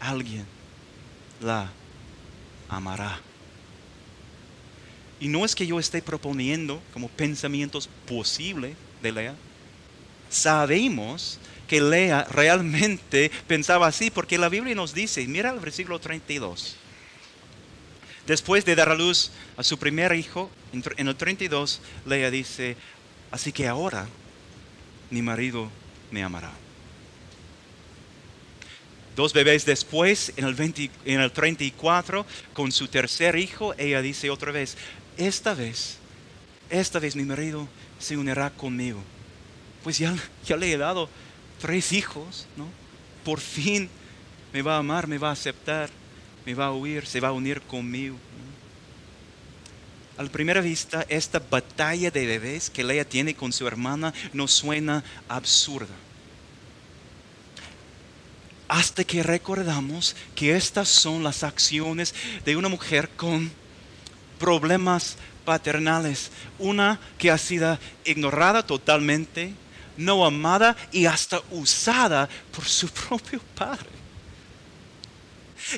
alguien 0.00 0.44
la 1.40 1.70
amará. 2.68 3.20
Y 5.24 5.28
no 5.28 5.46
es 5.46 5.54
que 5.54 5.66
yo 5.66 5.78
esté 5.80 6.02
proponiendo 6.02 6.82
como 6.92 7.08
pensamientos 7.08 7.88
posibles 8.06 8.76
de 9.00 9.10
Lea. 9.10 9.34
Sabemos 10.28 11.38
que 11.66 11.80
Lea 11.80 12.26
realmente 12.30 13.30
pensaba 13.46 13.86
así 13.86 14.10
porque 14.10 14.36
la 14.36 14.50
Biblia 14.50 14.74
nos 14.74 14.92
dice, 14.92 15.26
mira 15.26 15.48
el 15.48 15.60
versículo 15.60 15.98
32. 15.98 16.76
Después 18.26 18.66
de 18.66 18.76
dar 18.76 18.90
a 18.90 18.94
luz 18.94 19.30
a 19.56 19.62
su 19.62 19.78
primer 19.78 20.12
hijo, 20.12 20.50
en 20.74 21.08
el 21.08 21.16
32, 21.16 21.80
Lea 22.04 22.30
dice, 22.30 22.76
así 23.30 23.50
que 23.50 23.66
ahora 23.66 24.06
mi 25.08 25.22
marido 25.22 25.70
me 26.10 26.22
amará. 26.22 26.52
Dos 29.16 29.32
bebés 29.32 29.64
después, 29.64 30.32
en 30.36 30.44
el, 30.44 30.90
en 31.06 31.20
el 31.20 31.30
34, 31.30 32.26
con 32.52 32.72
su 32.72 32.88
tercer 32.88 33.36
hijo, 33.36 33.72
ella 33.78 34.02
dice 34.02 34.28
otra 34.28 34.50
vez, 34.50 34.76
esta 35.16 35.54
vez, 35.54 35.96
esta 36.70 36.98
vez 36.98 37.16
mi 37.16 37.24
marido 37.24 37.68
se 37.98 38.16
unirá 38.16 38.50
conmigo. 38.50 39.02
Pues 39.82 39.98
ya, 39.98 40.14
ya 40.46 40.56
le 40.56 40.72
he 40.72 40.76
dado 40.76 41.08
tres 41.60 41.92
hijos, 41.92 42.46
¿no? 42.56 42.66
Por 43.24 43.40
fin 43.40 43.88
me 44.52 44.62
va 44.62 44.76
a 44.76 44.78
amar, 44.78 45.06
me 45.06 45.18
va 45.18 45.30
a 45.30 45.32
aceptar, 45.32 45.90
me 46.46 46.54
va 46.54 46.66
a 46.66 46.72
huir, 46.72 47.06
se 47.06 47.20
va 47.20 47.28
a 47.28 47.32
unir 47.32 47.60
conmigo. 47.62 48.16
A 50.16 50.24
primera 50.24 50.60
vista, 50.60 51.04
esta 51.08 51.40
batalla 51.40 52.10
de 52.10 52.26
bebés 52.26 52.70
que 52.70 52.84
Leia 52.84 53.04
tiene 53.04 53.34
con 53.34 53.52
su 53.52 53.66
hermana 53.66 54.14
nos 54.32 54.52
suena 54.52 55.02
absurda. 55.28 55.94
Hasta 58.68 59.04
que 59.04 59.22
recordamos 59.22 60.14
que 60.36 60.54
estas 60.54 60.88
son 60.88 61.24
las 61.24 61.42
acciones 61.42 62.14
de 62.44 62.56
una 62.56 62.68
mujer 62.68 63.10
con 63.16 63.50
problemas 64.44 65.16
paternales. 65.46 66.30
Una 66.58 67.00
que 67.16 67.30
ha 67.30 67.38
sido 67.38 67.78
ignorada 68.04 68.62
totalmente, 68.62 69.54
no 69.96 70.26
amada 70.26 70.76
y 70.92 71.06
hasta 71.06 71.40
usada 71.50 72.28
por 72.54 72.66
su 72.66 72.86
propio 73.08 73.40
padre. 73.54 73.88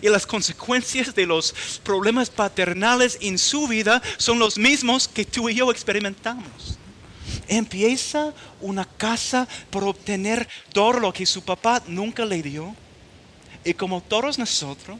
Y 0.02 0.08
las 0.08 0.26
consecuencias 0.26 1.14
de 1.14 1.26
los 1.26 1.54
problemas 1.84 2.28
paternales 2.28 3.18
en 3.20 3.38
su 3.38 3.68
vida 3.68 4.02
son 4.16 4.40
los 4.40 4.58
mismos 4.58 5.06
que 5.06 5.24
tú 5.24 5.48
y 5.48 5.54
yo 5.54 5.70
experimentamos. 5.70 6.76
Empieza 7.46 8.34
una 8.60 8.84
casa 8.84 9.46
por 9.70 9.84
obtener 9.84 10.48
todo 10.72 10.94
lo 10.94 11.12
que 11.12 11.24
su 11.24 11.40
papá 11.40 11.80
nunca 11.86 12.24
le 12.24 12.42
dio. 12.42 12.74
Y 13.64 13.74
como 13.74 14.00
todos 14.00 14.40
nosotros, 14.40 14.98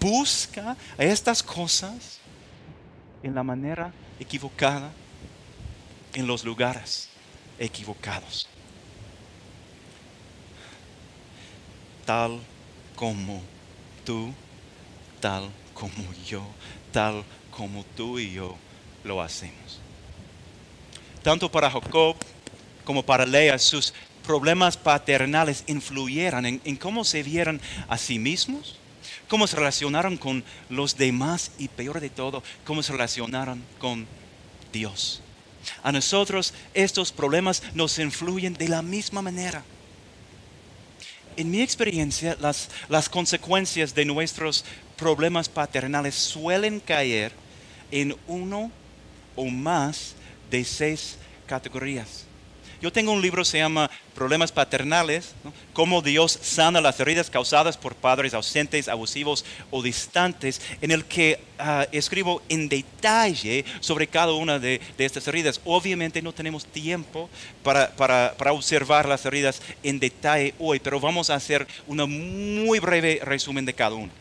busca 0.00 0.76
estas 0.98 1.44
cosas 1.44 2.16
en 3.22 3.34
la 3.34 3.42
manera 3.42 3.92
equivocada, 4.18 4.92
en 6.14 6.26
los 6.26 6.44
lugares 6.44 7.08
equivocados. 7.58 8.48
Tal 12.04 12.38
como 12.94 13.42
tú, 14.04 14.32
tal 15.20 15.50
como 15.74 16.04
yo, 16.26 16.42
tal 16.92 17.24
como 17.50 17.84
tú 17.96 18.18
y 18.18 18.32
yo 18.32 18.56
lo 19.04 19.20
hacemos. 19.20 19.80
Tanto 21.22 21.50
para 21.50 21.70
Jacob 21.70 22.16
como 22.84 23.02
para 23.02 23.26
Lea, 23.26 23.58
sus 23.58 23.92
problemas 24.24 24.76
paternales 24.76 25.64
influyeron 25.66 26.46
en, 26.46 26.60
en 26.64 26.76
cómo 26.76 27.04
se 27.04 27.22
vieron 27.22 27.60
a 27.88 27.98
sí 27.98 28.18
mismos 28.18 28.78
cómo 29.28 29.46
se 29.46 29.56
relacionaron 29.56 30.16
con 30.16 30.44
los 30.68 30.96
demás 30.96 31.50
y 31.58 31.68
peor 31.68 32.00
de 32.00 32.10
todo, 32.10 32.42
cómo 32.64 32.82
se 32.82 32.92
relacionaron 32.92 33.62
con 33.78 34.06
Dios. 34.72 35.22
A 35.82 35.92
nosotros 35.92 36.54
estos 36.74 37.12
problemas 37.12 37.62
nos 37.74 37.98
influyen 37.98 38.54
de 38.54 38.68
la 38.68 38.82
misma 38.82 39.22
manera. 39.22 39.64
En 41.36 41.50
mi 41.50 41.60
experiencia, 41.60 42.36
las, 42.40 42.70
las 42.88 43.08
consecuencias 43.08 43.94
de 43.94 44.04
nuestros 44.04 44.64
problemas 44.96 45.48
paternales 45.48 46.14
suelen 46.14 46.80
caer 46.80 47.32
en 47.90 48.16
uno 48.26 48.70
o 49.34 49.44
más 49.46 50.14
de 50.50 50.64
seis 50.64 51.18
categorías. 51.46 52.25
Yo 52.86 52.92
tengo 52.92 53.10
un 53.10 53.20
libro 53.20 53.42
que 53.42 53.50
se 53.50 53.58
llama 53.58 53.90
Problemas 54.14 54.52
Paternales, 54.52 55.34
cómo 55.72 56.02
Dios 56.02 56.38
sana 56.40 56.80
las 56.80 57.00
heridas 57.00 57.28
causadas 57.28 57.76
por 57.76 57.96
padres 57.96 58.32
ausentes, 58.32 58.86
abusivos 58.86 59.44
o 59.72 59.82
distantes, 59.82 60.62
en 60.80 60.92
el 60.92 61.04
que 61.04 61.40
ah, 61.58 61.88
escribo 61.90 62.42
en 62.48 62.68
detalle 62.68 63.64
sobre 63.80 64.06
cada 64.06 64.34
una 64.34 64.60
de, 64.60 64.80
estas 64.98 65.26
heridas. 65.26 65.60
Obviamente 65.64 66.22
no 66.22 66.32
tenemos 66.32 66.64
tiempo 66.64 67.28
para, 67.64 67.90
para 67.96 68.52
observar 68.52 69.08
las 69.08 69.26
heridas 69.26 69.60
en 69.82 69.98
detalle 69.98 70.54
hoy, 70.60 70.78
pero 70.78 71.00
vamos 71.00 71.28
a 71.28 71.34
hacer 71.34 71.66
un 71.88 71.98
muy 72.64 72.78
breve 72.78 73.18
resumen 73.20 73.64
de 73.64 73.74
cada 73.74 73.96
una. 73.96 74.12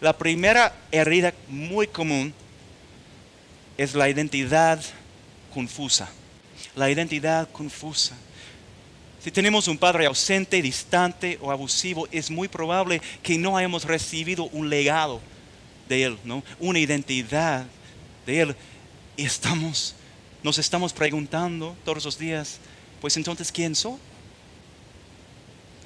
La 0.00 0.16
primera 0.16 0.74
herida 0.90 1.34
muy 1.46 1.88
común 1.88 2.32
es 3.76 3.94
la 3.94 4.08
identidad 4.08 4.82
confusa 5.52 6.10
la 6.74 6.90
identidad 6.90 7.48
confusa. 7.50 8.16
Si 9.22 9.30
tenemos 9.30 9.68
un 9.68 9.78
padre 9.78 10.06
ausente, 10.06 10.60
distante 10.60 11.38
o 11.40 11.52
abusivo, 11.52 12.08
es 12.10 12.30
muy 12.30 12.48
probable 12.48 13.00
que 13.22 13.38
no 13.38 13.56
hayamos 13.56 13.84
recibido 13.84 14.44
un 14.46 14.68
legado 14.68 15.20
de 15.88 16.04
él, 16.04 16.18
¿no? 16.24 16.42
una 16.58 16.80
identidad 16.80 17.64
de 18.26 18.40
él. 18.40 18.56
Y 19.16 19.24
estamos, 19.24 19.94
nos 20.42 20.58
estamos 20.58 20.92
preguntando 20.92 21.76
todos 21.84 22.04
los 22.04 22.18
días, 22.18 22.58
pues 23.00 23.16
entonces, 23.16 23.52
¿quién 23.52 23.76
soy? 23.76 23.96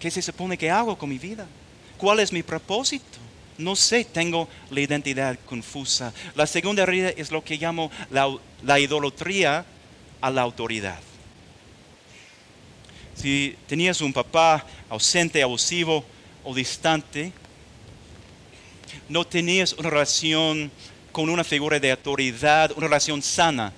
¿Qué 0.01 0.11
se 0.11 0.22
supone 0.22 0.57
que 0.57 0.70
hago 0.70 0.96
con 0.96 1.11
mi 1.11 1.18
vida? 1.18 1.46
¿Cuál 1.99 2.20
es 2.20 2.33
mi 2.33 2.42
propósito? 2.42 3.18
No 3.59 3.75
sé, 3.77 4.05
tengo 4.05 4.49
la 4.70 4.81
identidad 4.81 5.38
confusa. 5.46 6.12
La 6.35 6.46
segunda 6.46 6.83
herida 6.83 7.11
es 7.11 7.31
lo 7.31 7.42
que 7.42 7.57
llamo 7.57 7.90
la, 8.11 8.35
la 8.62 8.79
idolatría 8.79 9.64
a 10.27 10.31
la 10.31 10.43
autoridad. 10.43 10.99
Si 13.15 13.57
tenías 13.69 14.01
un 14.01 14.12
papá 14.12 14.67
ausente, 14.91 15.41
abusivo 15.41 16.05
o 16.43 16.53
distante, 16.53 17.33
no 19.09 19.25
tenías 19.25 19.73
una 19.75 19.89
relación 19.89 20.73
con 21.12 21.31
una 21.31 21.45
figura 21.45 21.79
de 21.79 21.93
autoridad, 21.93 22.73
una 22.73 22.89
relación 22.89 23.23
sana 23.23 23.73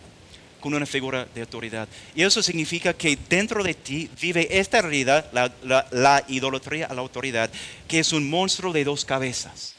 con 0.58 0.72
una 0.72 0.86
figura 0.86 1.26
de 1.34 1.42
autoridad. 1.42 1.86
Y 2.14 2.22
eso 2.22 2.42
significa 2.42 2.94
que 2.94 3.18
dentro 3.28 3.62
de 3.62 3.74
ti 3.74 4.10
vive 4.18 4.58
esta 4.58 4.80
realidad, 4.80 5.30
la, 5.32 5.52
la 5.90 6.24
idolatría 6.28 6.86
a 6.86 6.94
la 6.94 7.02
autoridad, 7.02 7.50
que 7.86 7.98
es 7.98 8.12
un 8.12 8.28
monstruo 8.28 8.72
de 8.72 8.84
dos 8.84 9.04
cabezas. 9.04 9.74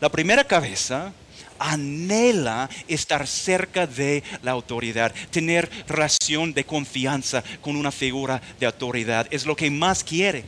La 0.00 0.08
primera 0.08 0.42
cabeza 0.42 1.12
anhela 1.60 2.68
estar 2.88 3.26
cerca 3.26 3.86
de 3.86 4.24
la 4.42 4.50
autoridad, 4.50 5.14
tener 5.30 5.70
relación 5.86 6.52
de 6.52 6.64
confianza 6.64 7.44
con 7.60 7.76
una 7.76 7.92
figura 7.92 8.40
de 8.58 8.66
autoridad. 8.66 9.28
Es 9.30 9.46
lo 9.46 9.54
que 9.54 9.70
más 9.70 10.02
quiere. 10.02 10.44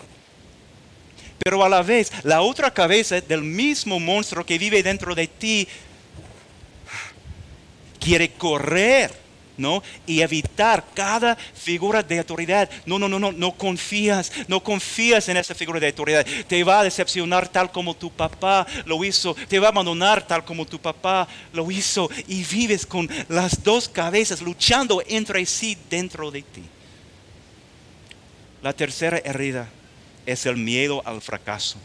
Pero 1.39 1.65
a 1.65 1.69
la 1.69 1.83
vez, 1.83 2.11
la 2.25 2.41
otra 2.41 2.73
cabeza 2.73 3.21
del 3.21 3.43
mismo 3.43 4.01
monstruo 4.01 4.47
que 4.47 4.59
vive 4.59 4.83
dentro 4.83 5.15
de 5.15 5.27
ti 5.27 5.69
quiere 8.01 8.33
correr 8.33 9.22
¿no? 9.57 9.83
Y 10.07 10.21
evitar 10.21 10.85
cada 10.95 11.37
figura 11.37 12.03
de 12.03 12.19
autoridad. 12.19 12.71
No, 12.87 12.99
no, 12.99 13.09
no, 13.09 13.19
no, 13.19 13.33
no 13.33 13.53
confías, 13.53 14.33
no 14.49 14.63
confías 14.63 15.29
en 15.29 15.37
esa 15.37 15.55
figura 15.55 15.81
de 15.81 15.89
autoridad. 15.89 16.27
Te 16.49 16.65
va 16.65 16.81
a 16.81 16.85
decepcionar 16.85 17.49
tal 17.49 17.71
como 17.71 17.95
tu 17.95 18.11
papá 18.11 18.67
lo 18.85 19.03
hizo, 19.05 19.35
te 19.49 19.59
va 19.59 19.69
a 19.69 19.71
abandonar 19.71 20.27
tal 20.27 20.45
como 20.45 20.67
tu 20.67 20.79
papá 20.81 21.29
lo 21.53 21.71
hizo 21.71 22.11
y 22.27 22.45
vives 22.45 22.87
con 22.87 23.09
las 23.29 23.63
dos 23.63 23.89
cabezas 23.89 24.43
luchando 24.43 25.03
entre 25.07 25.45
sí 25.47 25.77
dentro 25.89 26.31
de 26.31 26.43
ti. 26.43 26.63
La 28.63 28.73
tercera 28.73 29.19
herida 29.19 29.69
es 30.25 30.47
el 30.47 30.57
miedo 30.57 31.03
al 31.05 31.21
fracaso. 31.21 31.79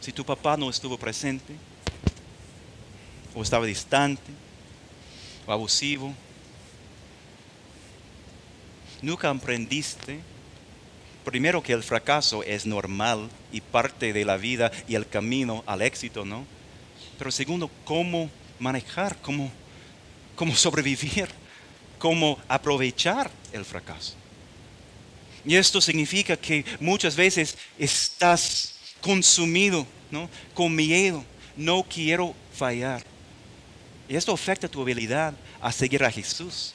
Si 0.00 0.12
tu 0.12 0.24
papá 0.24 0.56
no 0.56 0.68
estuvo 0.68 0.98
presente 0.98 1.54
o 3.34 3.42
estaba 3.42 3.66
distante, 3.66 4.32
abusivo. 5.52 6.14
Nunca 9.02 9.30
aprendiste, 9.30 10.20
primero 11.24 11.62
que 11.62 11.72
el 11.72 11.82
fracaso 11.82 12.42
es 12.42 12.66
normal 12.66 13.28
y 13.52 13.60
parte 13.60 14.12
de 14.12 14.24
la 14.24 14.36
vida 14.36 14.72
y 14.88 14.94
el 14.94 15.06
camino 15.06 15.62
al 15.66 15.82
éxito, 15.82 16.24
¿no? 16.24 16.46
pero 17.18 17.30
segundo, 17.30 17.70
cómo 17.84 18.30
manejar, 18.58 19.16
cómo, 19.20 19.50
cómo 20.34 20.54
sobrevivir, 20.54 21.28
cómo 21.98 22.38
aprovechar 22.48 23.30
el 23.52 23.64
fracaso. 23.64 24.14
Y 25.44 25.56
esto 25.56 25.80
significa 25.80 26.36
que 26.36 26.64
muchas 26.80 27.16
veces 27.16 27.56
estás 27.78 28.74
consumido 29.00 29.86
¿no? 30.10 30.28
con 30.54 30.74
miedo, 30.74 31.24
no 31.56 31.82
quiero 31.82 32.34
fallar. 32.54 33.13
Y 34.08 34.16
esto 34.16 34.32
afecta 34.32 34.68
tu 34.68 34.82
habilidad 34.82 35.34
a 35.60 35.72
seguir 35.72 36.04
a 36.04 36.10
Jesús. 36.10 36.74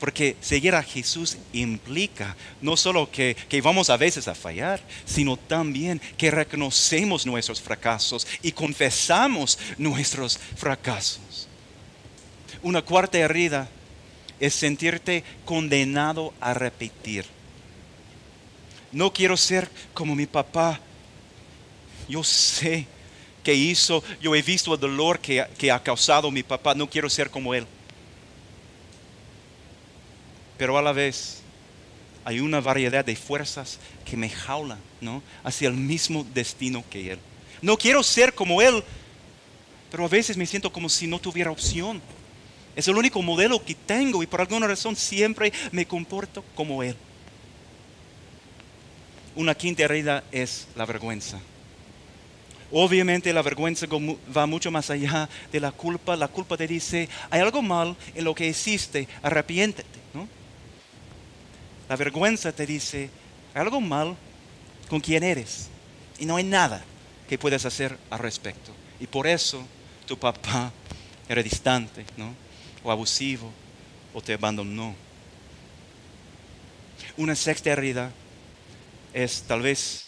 Porque 0.00 0.36
seguir 0.40 0.74
a 0.74 0.82
Jesús 0.82 1.36
implica 1.52 2.36
no 2.60 2.76
solo 2.76 3.10
que, 3.10 3.36
que, 3.48 3.60
vamos 3.60 3.90
a 3.90 3.96
veces 3.96 4.28
a 4.28 4.34
fallar, 4.34 4.80
sino 5.04 5.36
también 5.36 6.00
que 6.16 6.30
reconocemos 6.30 7.26
nuestros 7.26 7.60
fracasos 7.60 8.26
y 8.40 8.52
confesamos 8.52 9.58
nuestros 9.76 10.38
fracasos. 10.56 11.48
Una 12.62 12.82
cuarta 12.82 13.18
herida 13.18 13.68
es 14.38 14.54
sentirte 14.54 15.24
condenado 15.44 16.32
a 16.40 16.54
repetir. 16.54 17.24
No 18.92 19.12
quiero 19.12 19.36
ser 19.36 19.68
como 19.94 20.14
mi 20.14 20.26
papá. 20.26 20.80
Yo 22.08 22.24
sé 22.24 22.86
que 23.48 23.54
hizo, 23.54 24.04
yo 24.20 24.34
he 24.34 24.42
visto 24.42 24.74
el 24.74 24.80
dolor 24.80 25.20
que, 25.20 25.46
que 25.56 25.70
ha 25.70 25.82
causado 25.82 26.30
mi 26.30 26.42
papá. 26.42 26.74
No 26.74 26.88
quiero 26.88 27.08
ser 27.08 27.30
como 27.30 27.54
él 27.54 27.66
pero 30.58 30.76
a 30.76 30.82
la 30.82 30.92
vez 30.92 31.38
hay 32.24 32.40
una 32.40 32.60
variedad 32.60 33.04
de 33.04 33.16
fuerzas 33.16 33.78
que 34.04 34.16
me 34.16 34.28
jaulan 34.28 34.80
¿no? 35.00 35.22
hacia 35.44 35.68
el 35.68 35.74
mismo 35.74 36.26
destino 36.34 36.84
que 36.90 37.12
Él. 37.12 37.18
No 37.62 37.78
quiero 37.78 38.02
ser 38.02 38.34
como 38.34 38.60
Él, 38.60 38.82
pero 39.90 40.04
a 40.04 40.08
veces 40.08 40.36
me 40.36 40.44
siento 40.44 40.70
como 40.70 40.88
si 40.88 41.06
no 41.06 41.20
tuviera 41.20 41.50
opción. 41.50 42.02
Es 42.76 42.88
el 42.88 42.96
único 42.96 43.22
modelo 43.22 43.64
que 43.64 43.74
tengo 43.74 44.22
y 44.22 44.26
por 44.26 44.40
alguna 44.40 44.66
razón 44.66 44.94
siempre 44.94 45.52
me 45.70 45.86
comporto 45.86 46.44
como 46.54 46.82
Él. 46.82 46.96
Una 49.36 49.54
quinta 49.54 49.84
herida 49.84 50.24
es 50.32 50.66
la 50.74 50.84
vergüenza. 50.84 51.38
Obviamente 52.70 53.32
la 53.32 53.42
vergüenza 53.42 53.86
va 54.36 54.46
mucho 54.46 54.70
más 54.70 54.90
allá 54.90 55.28
de 55.50 55.60
la 55.60 55.72
culpa. 55.72 56.16
La 56.16 56.28
culpa 56.28 56.56
te 56.56 56.66
dice, 56.66 57.08
hay 57.30 57.40
algo 57.40 57.62
mal 57.62 57.96
en 58.14 58.24
lo 58.24 58.34
que 58.34 58.46
hiciste, 58.46 59.08
arrepiéntete. 59.22 59.98
La 61.88 61.96
vergüenza 61.96 62.52
te 62.52 62.66
dice 62.66 63.08
algo 63.54 63.80
mal 63.80 64.14
con 64.90 65.00
quien 65.00 65.22
eres 65.22 65.68
y 66.18 66.26
no 66.26 66.36
hay 66.36 66.44
nada 66.44 66.84
que 67.28 67.38
puedas 67.38 67.64
hacer 67.64 67.96
al 68.10 68.18
respecto. 68.18 68.72
Y 69.00 69.06
por 69.06 69.26
eso 69.26 69.64
tu 70.06 70.18
papá 70.18 70.70
era 71.28 71.42
distante, 71.42 72.04
¿no? 72.16 72.34
O 72.84 72.90
abusivo, 72.90 73.50
o 74.12 74.20
te 74.20 74.34
abandonó. 74.34 74.94
Una 77.16 77.34
sexta 77.34 77.70
herida 77.70 78.12
es 79.12 79.42
tal 79.42 79.62
vez 79.62 80.06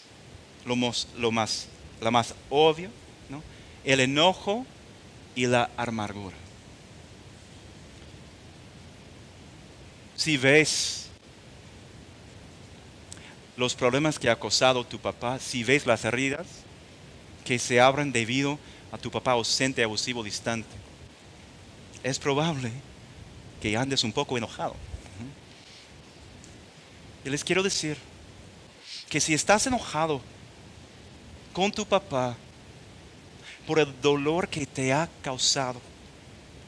lo 0.64 0.76
más, 0.76 1.08
lo 1.16 1.30
más, 1.30 1.66
la 2.00 2.10
más 2.10 2.34
obvia, 2.48 2.90
¿no? 3.28 3.42
El 3.84 4.00
enojo 4.00 4.66
y 5.34 5.46
la 5.46 5.70
amargura. 5.76 6.36
Si 10.16 10.36
ves 10.36 11.08
los 13.56 13.74
problemas 13.74 14.18
que 14.18 14.30
ha 14.30 14.38
causado 14.38 14.84
tu 14.84 14.98
papá, 14.98 15.38
si 15.38 15.64
ves 15.64 15.86
las 15.86 16.04
heridas 16.04 16.46
que 17.44 17.58
se 17.58 17.80
abren 17.80 18.12
debido 18.12 18.58
a 18.92 18.98
tu 18.98 19.10
papá 19.10 19.32
ausente, 19.32 19.82
abusivo, 19.82 20.22
distante, 20.22 20.68
es 22.02 22.18
probable 22.18 22.70
que 23.60 23.76
andes 23.76 24.04
un 24.04 24.12
poco 24.12 24.36
enojado. 24.38 24.74
Y 27.24 27.28
les 27.28 27.44
quiero 27.44 27.62
decir 27.62 27.98
que 29.10 29.20
si 29.20 29.34
estás 29.34 29.66
enojado 29.66 30.22
con 31.60 31.70
tu 31.70 31.84
papá 31.84 32.34
por 33.66 33.78
el 33.78 34.00
dolor 34.00 34.48
que 34.48 34.64
te 34.64 34.94
ha 34.94 35.06
causado, 35.20 35.78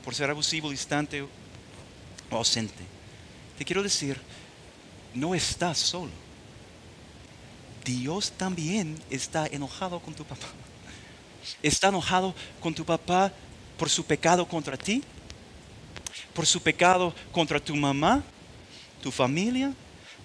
por 0.04 0.14
ser 0.14 0.28
abusivo, 0.28 0.68
distante 0.68 1.22
o 1.22 1.28
ausente, 2.36 2.84
te 3.56 3.64
quiero 3.64 3.82
decir, 3.82 4.20
no 5.14 5.34
estás 5.34 5.78
solo. 5.78 6.10
Dios 7.86 8.32
también 8.32 9.02
está 9.08 9.46
enojado 9.46 9.98
con 9.98 10.12
tu 10.12 10.24
papá. 10.24 10.48
Está 11.62 11.88
enojado 11.88 12.34
con 12.60 12.74
tu 12.74 12.84
papá 12.84 13.32
por 13.78 13.88
su 13.88 14.04
pecado 14.04 14.46
contra 14.46 14.76
ti, 14.76 15.02
por 16.34 16.44
su 16.44 16.60
pecado 16.60 17.14
contra 17.32 17.58
tu 17.58 17.74
mamá, 17.74 18.22
tu 19.02 19.10
familia, 19.10 19.72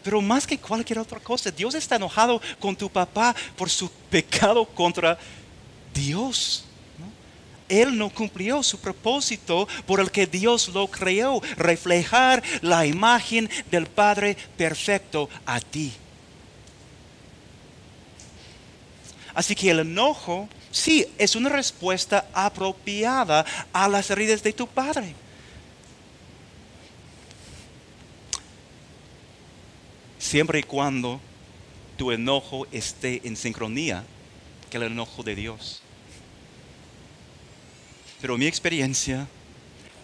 pero 0.07 0.21
más 0.21 0.47
que 0.47 0.57
cualquier 0.57 0.99
otra 0.99 1.19
cosa, 1.19 1.51
Dios 1.51 1.75
está 1.75 1.97
enojado 1.97 2.41
con 2.61 2.77
tu 2.77 2.89
papá 2.89 3.35
por 3.57 3.69
su 3.69 3.91
pecado 4.09 4.63
contra 4.63 5.19
Dios. 5.93 6.63
Él 7.67 7.97
no 7.97 8.09
cumplió 8.09 8.63
su 8.63 8.79
propósito 8.79 9.67
por 9.85 9.99
el 9.99 10.09
que 10.09 10.25
Dios 10.25 10.69
lo 10.69 10.87
creó, 10.87 11.41
reflejar 11.57 12.41
la 12.61 12.85
imagen 12.85 13.49
del 13.69 13.87
Padre 13.87 14.37
perfecto 14.55 15.29
a 15.45 15.59
ti. 15.59 15.91
Así 19.33 19.55
que 19.55 19.71
el 19.71 19.81
enojo, 19.81 20.47
sí, 20.71 21.05
es 21.17 21.35
una 21.35 21.49
respuesta 21.49 22.29
apropiada 22.33 23.45
a 23.73 23.89
las 23.89 24.09
heridas 24.09 24.41
de 24.41 24.53
tu 24.53 24.67
padre. 24.67 25.26
Siempre 30.19 30.59
y 30.59 30.63
cuando 30.63 31.19
tu 31.97 32.11
enojo 32.11 32.67
esté 32.71 33.21
en 33.27 33.35
sincronía 33.35 34.03
con 34.71 34.83
el 34.83 34.91
enojo 34.91 35.23
de 35.23 35.35
Dios. 35.35 35.81
Pero 38.21 38.37
mi 38.37 38.47
experiencia 38.47 39.27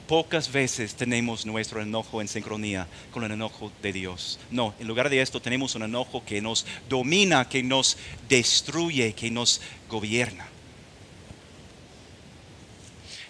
pocas 0.08 0.52
veces 0.52 0.96
tenemos 0.96 1.46
nuestro 1.46 1.82
enojo 1.82 2.22
en 2.22 2.28
sincronía 2.28 2.88
con 3.12 3.24
el 3.24 3.32
enojo 3.32 3.72
de 3.82 3.94
Dios. 3.94 4.40
No, 4.52 4.74
en 4.80 4.88
lugar 4.88 5.10
de 5.10 5.22
esto 5.22 5.42
tenemos 5.42 5.76
un 5.76 5.84
enojo 5.84 6.24
que 6.26 6.42
nos 6.42 6.66
domina, 6.90 7.50
que 7.50 7.64
nos 7.64 7.98
destruye, 8.30 9.14
que 9.14 9.32
nos 9.32 9.62
gobierna. 9.90 10.53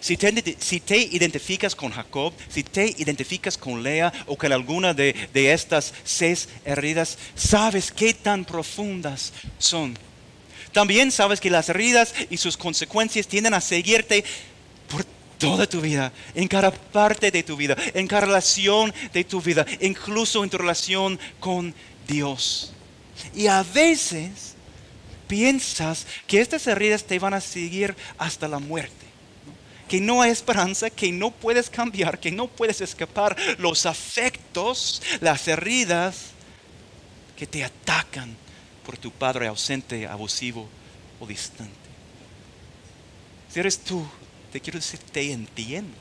Si 0.04 0.18
te, 0.18 0.98
identificas 0.98 1.74
con 1.74 1.90
Jacob, 1.90 2.34
si 2.50 2.62
te 2.62 2.94
identificas 2.98 3.56
con 3.56 3.82
Lea 3.82 4.12
o 4.26 4.36
con 4.36 4.52
alguna 4.52 4.92
de, 4.92 5.14
de 5.32 5.50
estas 5.50 5.94
seis 6.04 6.46
heridas, 6.62 7.16
sabes 7.34 7.90
qué 7.90 8.12
tan 8.12 8.44
profundas 8.44 9.32
son. 9.56 9.96
También 10.72 11.10
sabes 11.10 11.40
que 11.40 11.48
las 11.48 11.70
heridas 11.70 12.12
y 12.28 12.36
sus 12.36 12.54
consecuencias 12.58 13.26
tienden 13.26 13.54
a 13.54 13.62
seguirte 13.62 14.26
por 14.90 15.06
toda 15.38 15.66
tu 15.66 15.80
vida, 15.80 16.12
en 16.34 16.48
cada 16.48 16.70
parte 16.70 17.30
de 17.30 17.42
tu 17.42 17.56
vida, 17.56 17.74
en 17.94 18.06
cada 18.06 18.26
relación 18.26 18.92
de 19.10 19.24
tu 19.24 19.40
vida, 19.40 19.64
incluso 19.80 20.44
en 20.44 20.50
tu 20.50 20.58
relación 20.58 21.18
con 21.40 21.74
Dios. 22.06 22.74
Y 23.34 23.46
a 23.46 23.62
veces 23.62 24.52
piensas 25.28 26.06
que 26.26 26.42
estas 26.42 26.66
heridas 26.66 27.04
te 27.04 27.18
van 27.18 27.32
a 27.32 27.40
seguir 27.40 27.96
hasta 28.18 28.46
la 28.46 28.58
muerte. 28.58 29.03
Que 29.88 30.00
no 30.00 30.22
hay 30.22 30.30
esperanza, 30.30 30.90
que 30.90 31.12
no 31.12 31.30
puedes 31.30 31.68
cambiar, 31.70 32.18
que 32.18 32.30
no 32.30 32.48
puedes 32.48 32.80
escapar 32.80 33.36
los 33.58 33.86
afectos, 33.86 35.02
las 35.20 35.46
heridas 35.46 36.26
que 37.36 37.46
te 37.46 37.64
atacan 37.64 38.36
por 38.84 38.96
tu 38.96 39.10
padre 39.10 39.46
ausente, 39.46 40.06
abusivo 40.06 40.68
o 41.20 41.26
distante. 41.26 41.72
Si 43.52 43.60
eres 43.60 43.78
tú 43.78 44.06
te 44.54 44.60
quiero 44.60 44.78
decir, 44.78 45.00
te 45.00 45.32
entiendo. 45.32 45.96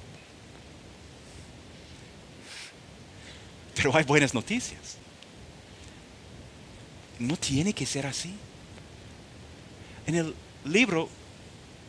Pero 3.73 3.95
hay 3.97 4.03
buenas 4.03 4.35
noticias. 4.35 4.97
No 7.17 7.35
tiene 7.35 7.73
que 7.73 7.87
ser 7.87 8.05
así. 8.05 8.31
En 10.05 10.13
el 10.13 10.35
libro 10.65 11.09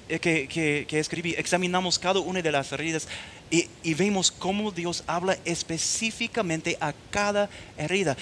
eh, 0.08 0.18
que, 0.18 0.98
escribí, 0.98 1.34
examinamos 1.36 1.98
cada 1.98 2.20
una 2.20 2.42
de 2.42 2.52
las 2.52 2.72
heridas 2.72 3.08
y, 3.50 3.68
y 3.82 3.94
vemos 3.94 4.30
cómo 4.30 4.70
Dios 4.70 5.04
habla 5.06 5.38
específicamente 5.44 6.76
a 6.80 6.92
cada 7.10 7.48
herida. 7.76 8.16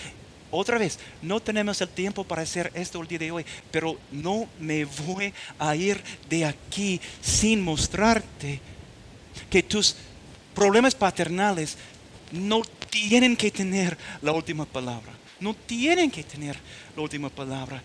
Otra 0.51 0.77
vez, 0.77 0.99
no 1.23 1.40
tenemos 1.40 1.81
el 1.81 1.88
tiempo 1.88 2.25
para 2.25 2.42
hacer 2.42 2.71
esto 2.75 3.01
el 3.01 3.09
día 3.09 3.18
de 3.18 3.33
hoy, 3.33 3.47
pero 3.71 3.97
no 4.11 4.47
me 4.61 4.85
voy 4.85 5.33
a 5.59 5.75
ir 5.75 6.03
de 6.29 6.45
aquí 6.45 7.01
sin 7.23 7.62
mostrarte 7.62 8.61
que 9.49 9.62
tus 9.62 9.97
problemas 10.55 10.95
paternales 10.95 11.79
no 12.33 12.61
tienen 12.90 13.35
que 13.35 13.51
tener 13.51 13.97
la 14.21 14.33
última 14.33 14.66
palabra. 14.66 15.12
no 15.40 15.55
tienen 15.55 16.09
que 16.09 16.23
tener 16.23 16.57
la 16.95 17.03
última 17.03 17.29
palabra. 17.29 17.83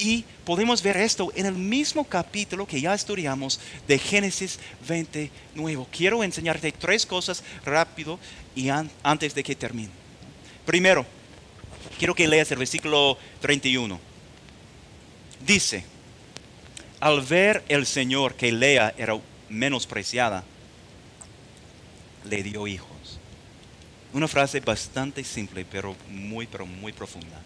Y 0.00 0.24
podemos 0.46 0.82
ver 0.82 0.96
esto 0.96 1.30
en 1.36 1.44
el 1.44 1.54
mismo 1.54 2.04
capítulo 2.04 2.66
que 2.66 2.80
ya 2.80 2.94
estudiamos 2.94 3.60
de 3.86 3.98
Génesis 3.98 4.58
20 4.88 5.30
nuevo. 5.54 5.86
Quiero 5.94 6.24
enseñarte 6.24 6.72
tres 6.72 7.04
cosas 7.04 7.44
rápido 7.66 8.18
y 8.54 8.70
antes 9.02 9.34
de 9.34 9.44
que 9.44 9.54
termine. 9.54 9.90
Primero, 10.64 11.04
quiero 11.98 12.14
que 12.14 12.26
leas 12.26 12.50
el 12.50 12.56
versículo 12.56 13.18
31. 13.42 14.00
Dice, 15.46 15.84
al 16.98 17.20
ver 17.20 17.62
el 17.68 17.84
Señor 17.84 18.34
que 18.36 18.52
Lea 18.52 18.94
era 18.96 19.20
menospreciada, 19.50 20.44
le 22.24 22.42
dio 22.42 22.66
hijos. 22.66 22.88
Una 24.14 24.28
frase 24.28 24.60
bastante 24.60 25.24
simple, 25.24 25.66
pero 25.70 25.94
muy, 26.08 26.46
pero 26.46 26.64
muy 26.64 26.92
profunda. 26.94 27.42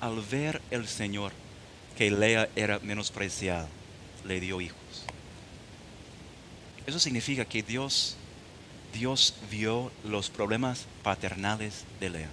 Al 0.00 0.20
ver 0.20 0.62
el 0.70 0.86
Señor 0.86 1.32
que 1.96 2.10
Lea 2.10 2.48
era 2.56 2.78
menospreciada, 2.80 3.68
le 4.24 4.40
dio 4.40 4.60
hijos. 4.60 4.78
Eso 6.86 6.98
significa 6.98 7.44
que 7.44 7.62
Dios, 7.62 8.16
Dios 8.92 9.34
vio 9.50 9.92
los 10.04 10.30
problemas 10.30 10.86
paternales 11.02 11.84
de 12.00 12.10
Lea. 12.10 12.30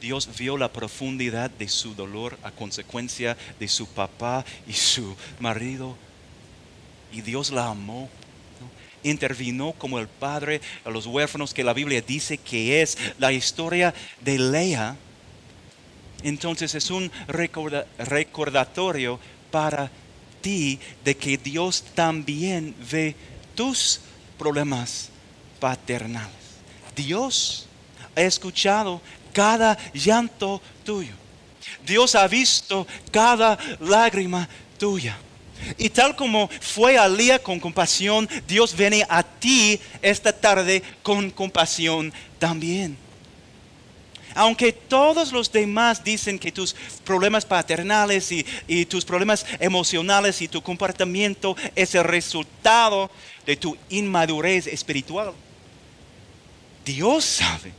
Dios 0.00 0.28
vio 0.38 0.56
la 0.56 0.72
profundidad 0.72 1.50
de 1.50 1.68
su 1.68 1.94
dolor 1.94 2.38
a 2.42 2.50
consecuencia 2.50 3.36
de 3.58 3.68
su 3.68 3.86
papá 3.86 4.44
y 4.66 4.72
su 4.72 5.16
marido. 5.40 5.96
Y 7.12 7.22
Dios 7.22 7.50
la 7.50 7.68
amó. 7.68 8.08
Intervino 9.02 9.72
como 9.72 9.98
el 9.98 10.08
padre 10.08 10.60
a 10.84 10.90
los 10.90 11.06
huérfanos 11.06 11.54
que 11.54 11.64
la 11.64 11.72
Biblia 11.72 12.02
dice 12.02 12.38
que 12.38 12.82
es 12.82 12.98
la 13.18 13.32
historia 13.32 13.94
de 14.20 14.38
Lea. 14.38 14.96
Entonces 16.26 16.74
es 16.74 16.90
un 16.90 17.10
recordatorio 17.28 19.20
para 19.52 19.88
ti 20.40 20.80
de 21.04 21.16
que 21.16 21.38
Dios 21.38 21.84
también 21.94 22.74
ve 22.90 23.14
tus 23.54 24.00
problemas 24.36 25.10
paternales. 25.60 26.34
Dios 26.96 27.68
ha 28.16 28.22
escuchado 28.22 29.00
cada 29.32 29.78
llanto 29.92 30.60
tuyo. 30.84 31.14
Dios 31.86 32.16
ha 32.16 32.26
visto 32.26 32.88
cada 33.12 33.56
lágrima 33.78 34.48
tuya. 34.80 35.16
Y 35.78 35.90
tal 35.90 36.16
como 36.16 36.48
fue 36.60 36.98
a 36.98 37.08
Lía 37.08 37.40
con 37.40 37.60
compasión, 37.60 38.28
Dios 38.48 38.76
viene 38.76 39.06
a 39.08 39.22
ti 39.22 39.80
esta 40.02 40.32
tarde 40.32 40.82
con 41.04 41.30
compasión 41.30 42.12
también. 42.40 43.05
Aunque 44.36 44.70
todos 44.70 45.32
los 45.32 45.50
demás 45.50 46.04
dicen 46.04 46.38
que 46.38 46.52
tus 46.52 46.76
problemas 47.04 47.46
paternales 47.46 48.30
y, 48.30 48.84
tus 48.84 49.02
problemas 49.02 49.46
emocionales 49.58 50.42
y 50.42 50.46
tu 50.46 50.60
comportamiento 50.60 51.56
es 51.74 51.94
el 51.94 52.04
resultado 52.04 53.10
de 53.46 53.56
tu 53.56 53.78
inmadurez 53.88 54.66
espiritual, 54.66 55.32
Dios 56.84 57.24
sabe 57.24 57.72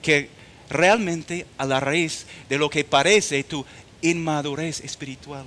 que 0.00 0.30
realmente 0.70 1.46
a 1.58 1.66
la 1.66 1.80
raíz 1.80 2.26
de 2.48 2.58
lo 2.58 2.70
que 2.70 2.84
parece 2.84 3.42
tu 3.42 3.66
inmadurez 4.02 4.80
espiritual. 4.84 5.44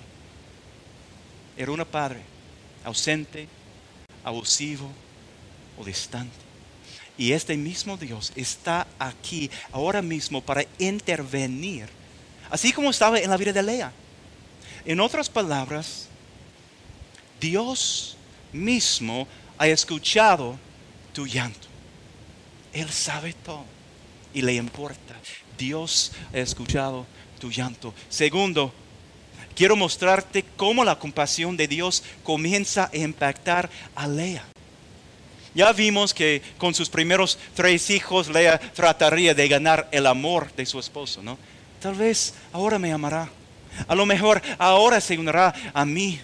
Era 1.56 1.72
un 1.72 1.86
padre 1.86 2.20
ausente, 2.84 3.48
abusivo 4.26 4.92
o 5.80 5.86
distante. 5.86 6.45
Y 7.18 7.32
este 7.32 7.56
mismo 7.56 7.98
Dios 7.98 8.34
está 8.36 8.88
aquí 9.00 9.50
ahora 9.72 10.02
mismo 10.02 10.42
para 10.42 10.66
intervenir, 10.80 11.88
así 12.50 12.74
como 12.74 12.90
estaba 12.90 13.20
en 13.20 13.30
la 13.30 13.38
vida 13.38 13.54
de 13.54 13.64
Lea. 13.64 13.92
En 14.86 15.00
otras 15.00 15.30
palabras, 15.30 16.08
Dios 17.40 18.18
mismo 18.52 19.28
ha 19.58 19.68
escuchado 19.68 20.58
tu 21.14 21.26
llanto. 21.26 21.68
Él 22.74 22.90
sabe 22.90 23.34
todo 23.34 23.64
y 24.34 24.42
le 24.42 24.54
importa. 24.54 25.16
Dios 25.58 26.12
ha 26.34 26.40
escuchado 26.40 27.06
tu 27.40 27.50
llanto. 27.50 27.94
Segundo, 28.10 28.74
quiero 29.56 29.76
mostrarte 29.76 30.44
cómo 30.58 30.84
la 30.84 31.00
compasión 31.00 31.56
de 31.56 31.68
Dios 31.68 32.04
comienza 32.24 32.90
a 32.94 32.98
impactar 32.98 33.70
a 33.96 34.08
Lea. 34.08 34.46
Ya 35.56 35.72
vimos 35.72 36.14
que 36.14 36.42
con 36.58 36.74
sus 36.76 36.90
primeros 36.90 37.40
tres 37.56 37.90
hijos 37.90 38.28
Lea 38.28 38.60
trataría 38.60 39.34
de 39.34 39.48
ganar 39.48 39.88
el 39.92 40.06
amor 40.06 40.52
de 40.54 40.66
su 40.66 40.78
esposo, 40.80 41.24
¿no? 41.24 41.38
Tal 41.82 41.96
vez 41.96 42.34
ahora 42.52 42.78
me 42.78 42.92
amará. 42.92 43.30
A 43.88 43.96
lo 43.96 44.06
mejor 44.06 44.42
ahora 44.58 45.00
se 45.00 45.18
unirá 45.18 45.54
a 45.74 45.86
mí. 45.86 46.20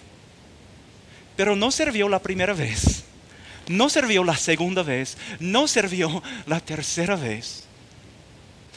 Pero 1.34 1.56
no 1.56 1.70
sirvió 1.70 2.10
la 2.10 2.20
primera 2.20 2.52
vez. 2.52 3.04
No 3.68 3.88
sirvió 3.88 4.22
la 4.22 4.36
segunda 4.36 4.82
vez. 4.82 5.16
No 5.40 5.66
sirvió 5.66 6.22
la 6.46 6.60
tercera 6.60 7.16
vez. 7.16 7.64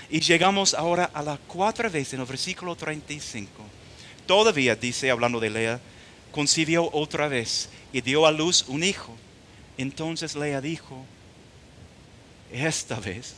Y 0.09 0.21
llegamos 0.21 0.73
ahora 0.73 1.09
a 1.13 1.21
la 1.21 1.37
cuarta 1.37 1.89
vez 1.89 2.13
en 2.13 2.21
el 2.21 2.25
versículo 2.25 2.77
35. 2.77 3.51
Todavía 4.25 4.75
dice, 4.75 5.11
hablando 5.11 5.41
de 5.41 5.49
Lea, 5.49 5.79
concibió 6.31 6.89
otra 6.93 7.27
vez 7.27 7.69
y 7.91 7.99
dio 7.99 8.25
a 8.25 8.31
luz 8.31 8.63
un 8.69 8.85
hijo. 8.85 9.17
Entonces 9.77 10.35
Lea 10.35 10.61
dijo, 10.61 11.05
esta 12.51 12.99
vez, 12.99 13.35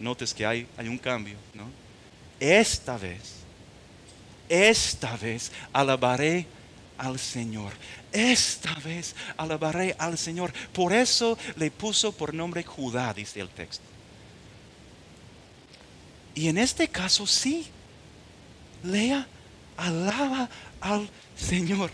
notes 0.00 0.34
que 0.34 0.44
hay, 0.44 0.66
hay 0.76 0.88
un 0.88 0.98
cambio, 0.98 1.36
¿no? 1.54 1.70
Esta 2.40 2.96
vez, 2.98 3.42
esta 4.48 5.16
vez 5.16 5.52
alabaré 5.72 6.46
al 6.98 7.18
Señor. 7.18 7.72
Esta 8.12 8.74
vez 8.74 9.14
alabaré 9.36 9.94
al 9.98 10.18
Señor. 10.18 10.52
Por 10.72 10.92
eso 10.92 11.38
le 11.56 11.70
puso 11.70 12.12
por 12.12 12.34
nombre 12.34 12.62
Judá, 12.62 13.14
dice 13.14 13.40
el 13.40 13.48
texto. 13.48 13.84
Y 16.34 16.48
en 16.48 16.58
este 16.58 16.88
caso 16.88 17.26
sí, 17.26 17.66
Lea 18.82 19.26
alaba 19.76 20.48
al 20.80 21.08
Señor. 21.36 21.90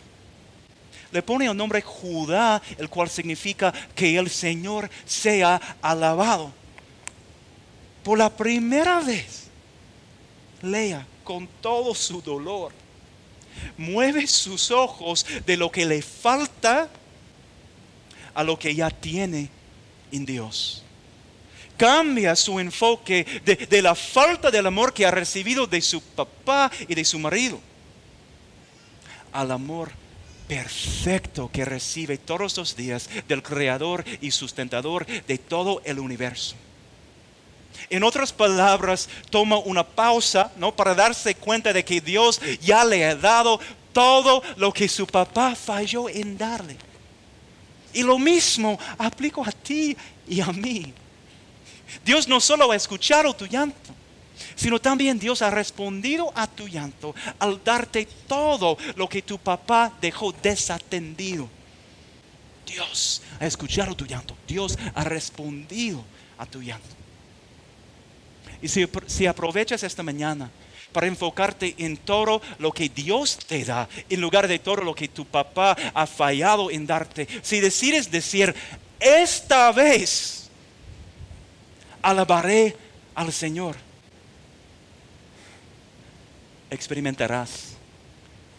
Le 1.10 1.22
pone 1.22 1.46
el 1.46 1.56
nombre 1.56 1.80
Judá, 1.80 2.60
el 2.76 2.88
cual 2.88 3.08
significa 3.08 3.72
que 3.94 4.16
el 4.16 4.28
Señor 4.28 4.90
sea 5.06 5.60
alabado. 5.80 6.52
Por 8.02 8.18
la 8.18 8.30
primera 8.30 9.00
vez, 9.00 9.48
Lea, 10.62 11.06
con 11.24 11.46
todo 11.60 11.94
su 11.94 12.20
dolor, 12.20 12.72
mueve 13.76 14.26
sus 14.26 14.70
ojos 14.70 15.26
de 15.46 15.56
lo 15.56 15.70
que 15.70 15.86
le 15.86 16.02
falta 16.02 16.88
a 18.34 18.44
lo 18.44 18.58
que 18.58 18.74
ya 18.74 18.90
tiene 18.90 19.50
en 20.12 20.24
Dios 20.24 20.84
cambia 21.78 22.36
su 22.36 22.58
enfoque 22.58 23.24
de, 23.44 23.82
la 23.82 23.94
falta 23.94 24.50
del 24.50 24.66
amor 24.66 24.92
que 24.92 25.06
ha 25.06 25.10
recibido 25.10 25.66
de 25.66 25.80
su 25.80 26.02
papá 26.02 26.70
y 26.86 26.94
de 26.94 27.04
su 27.04 27.18
marido 27.18 27.58
al 29.32 29.52
amor 29.52 29.92
perfecto 30.48 31.50
que 31.52 31.64
recibe 31.64 32.18
todos 32.18 32.56
los 32.56 32.74
días 32.74 33.08
del 33.28 33.42
creador 33.42 34.04
y 34.20 34.30
sustentador 34.30 35.06
de 35.06 35.38
todo 35.38 35.82
el 35.84 35.98
universo. 35.98 36.56
En 37.90 38.02
otras 38.02 38.32
palabras, 38.32 39.08
toma 39.30 39.58
una 39.58 39.84
pausa, 39.84 40.50
¿no? 40.56 40.74
Para 40.74 40.94
darse 40.94 41.34
cuenta 41.34 41.72
de 41.72 41.84
que 41.84 42.00
Dios 42.00 42.40
ya 42.60 42.84
le 42.84 43.04
ha 43.04 43.14
dado 43.14 43.60
todo 43.92 44.42
lo 44.56 44.72
que 44.72 44.88
su 44.88 45.06
papá 45.06 45.54
falló 45.54 46.08
en 46.08 46.36
darle. 46.36 46.76
Y 47.92 48.02
lo 48.02 48.18
mismo 48.18 48.78
aplico 48.98 49.44
a 49.44 49.52
ti 49.52 49.96
y 50.26 50.40
a 50.40 50.46
mí. 50.46 50.92
Dios 52.04 52.28
no 52.28 52.40
solo 52.40 52.70
ha 52.70 52.76
escuchado 52.76 53.34
tu 53.34 53.46
llanto, 53.46 53.94
sino 54.54 54.80
también 54.80 55.18
Dios 55.18 55.42
ha 55.42 55.50
respondido 55.50 56.32
a 56.34 56.46
tu 56.46 56.68
llanto 56.68 57.14
al 57.38 57.62
darte 57.62 58.06
todo 58.26 58.76
lo 58.96 59.08
que 59.08 59.22
tu 59.22 59.38
papá 59.38 59.92
dejó 60.00 60.32
desatendido. 60.32 61.48
Dios 62.66 63.22
ha 63.40 63.46
escuchado 63.46 63.94
tu 63.94 64.04
llanto. 64.04 64.36
Dios 64.46 64.78
ha 64.94 65.04
respondido 65.04 66.04
a 66.36 66.46
tu 66.46 66.62
llanto. 66.62 66.88
Y 68.60 68.68
si, 68.68 68.88
si, 69.06 69.26
aprovechas 69.26 69.82
esta 69.82 70.02
mañana 70.02 70.50
para 70.92 71.06
enfocarte 71.06 71.74
en 71.78 71.96
todo 71.96 72.42
lo 72.58 72.72
que 72.72 72.88
Dios 72.88 73.38
te 73.46 73.64
da, 73.64 73.88
en 74.08 74.20
lugar 74.20 74.48
de 74.48 74.58
todo 74.58 74.76
lo 74.76 74.94
que 74.94 75.08
tu 75.08 75.24
papá 75.24 75.76
ha 75.94 76.06
fallado 76.06 76.70
en 76.70 76.86
darte, 76.86 77.28
si 77.42 77.60
decides 77.60 78.10
decir, 78.10 78.54
esta 78.98 79.70
vez 79.70 80.48
alabaré 82.02 82.76
al 83.14 83.32
Señor. 83.32 83.76
Experimentarás 86.70 87.76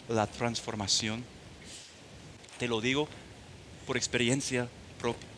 la 0.08 0.26
transformación. 0.26 1.24
Te 2.58 2.66
lo 2.66 2.80
digo 2.80 3.08
por 3.86 3.96
experiencia 3.96 4.68
propia. 4.98 5.28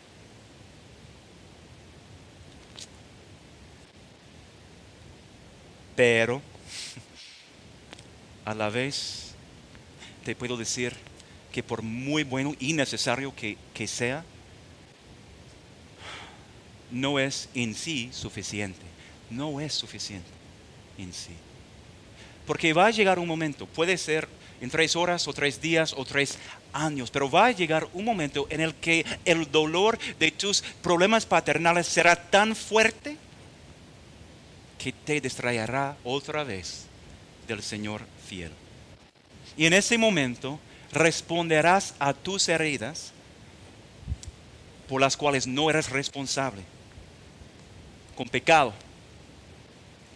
Pero 5.94 6.40
a 8.46 8.54
la 8.54 8.70
vez 8.70 9.34
te 10.24 10.34
puedo 10.34 10.56
decir 10.56 10.94
que 11.52 11.62
por 11.62 11.82
muy 11.82 12.24
bueno 12.24 12.54
y 12.58 12.72
necesario 12.72 13.36
que, 13.36 13.58
que 13.74 13.86
sea, 13.86 14.24
no 16.90 17.18
es 17.18 17.50
en 17.54 17.74
sí 17.74 18.08
suficiente. 18.12 18.80
No 19.28 19.60
es 19.60 19.74
suficiente 19.74 20.30
en 20.96 21.12
sí. 21.12 21.32
Porque 22.46 22.72
va 22.72 22.86
a 22.86 22.90
llegar 22.90 23.18
un 23.18 23.28
momento, 23.28 23.66
puede 23.66 23.96
ser 23.96 24.28
en 24.60 24.70
tres 24.70 24.94
horas 24.94 25.26
o 25.26 25.32
tres 25.32 25.60
días 25.60 25.92
o 25.96 26.04
tres 26.04 26.38
años, 26.72 27.10
pero 27.10 27.30
va 27.30 27.46
a 27.46 27.50
llegar 27.50 27.88
un 27.92 28.04
momento 28.04 28.46
en 28.48 28.60
el 28.60 28.74
que 28.74 29.04
el 29.24 29.50
dolor 29.50 29.98
de 30.18 30.30
tus 30.30 30.62
problemas 30.82 31.26
paternales 31.26 31.86
será 31.86 32.14
tan 32.14 32.54
fuerte 32.54 33.16
que 34.78 34.92
te 34.92 35.20
distraerá 35.20 35.96
otra 36.04 36.44
vez 36.44 36.86
del 37.46 37.62
Señor 37.62 38.02
fiel. 38.26 38.52
Y 39.56 39.66
en 39.66 39.72
ese 39.72 39.98
momento 39.98 40.60
responderás 40.92 41.94
a 41.98 42.14
tus 42.14 42.48
heridas 42.48 43.12
por 44.88 45.00
las 45.00 45.16
cuales 45.16 45.46
no 45.46 45.70
eres 45.70 45.90
responsable, 45.90 46.62
con 48.14 48.28
pecado 48.28 48.72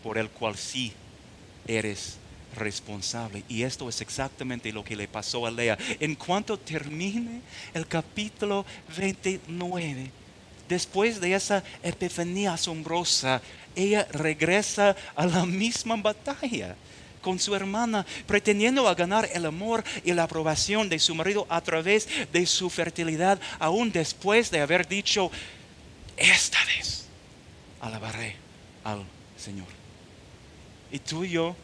por 0.03 0.19
el 0.19 0.31
cual 0.31 0.57
sí 0.57 0.93
eres 1.67 2.19
responsable. 2.55 3.45
Y 3.49 3.63
esto 3.63 3.89
es 3.89 4.01
exactamente 4.01 4.73
lo 4.73 4.85
que 4.85 4.97
le 4.97 5.09
pasó 5.09 5.47
a 5.47 5.51
Lea. 5.51 5.79
En 6.01 6.15
cuanto 6.15 6.59
termine 6.59 7.41
el 7.75 7.87
capítulo 7.87 8.65
29, 8.97 10.11
después 10.69 11.21
de 11.21 11.35
esa 11.35 11.63
epifanía 11.83 12.55
asombrosa, 12.55 13.41
ella 13.75 14.07
regresa 14.11 14.97
a 15.15 15.27
la 15.27 15.45
misma 15.45 15.97
batalla 15.97 16.77
con 17.21 17.39
su 17.41 17.57
hermana, 17.57 18.07
pretendiendo 18.27 18.83
ganar 18.95 19.29
el 19.35 19.47
amor 19.47 19.83
y 20.05 20.13
la 20.13 20.23
aprobación 20.23 20.89
de 20.89 21.01
su 21.01 21.13
marido 21.13 21.45
a 21.49 21.61
través 21.61 22.09
de 22.33 22.47
su 22.47 22.71
fertilidad, 22.71 23.41
aún 23.59 23.91
después 23.91 24.51
de 24.53 24.61
haber 24.61 24.87
dicho, 24.87 25.31
esta 26.17 26.65
vez 26.67 27.07
alabaré 27.81 28.37
al 28.85 29.05
Señor. 29.37 29.76
Y 30.91 30.99
tú 30.99 31.25
y 31.25 31.31
yo 31.31 31.57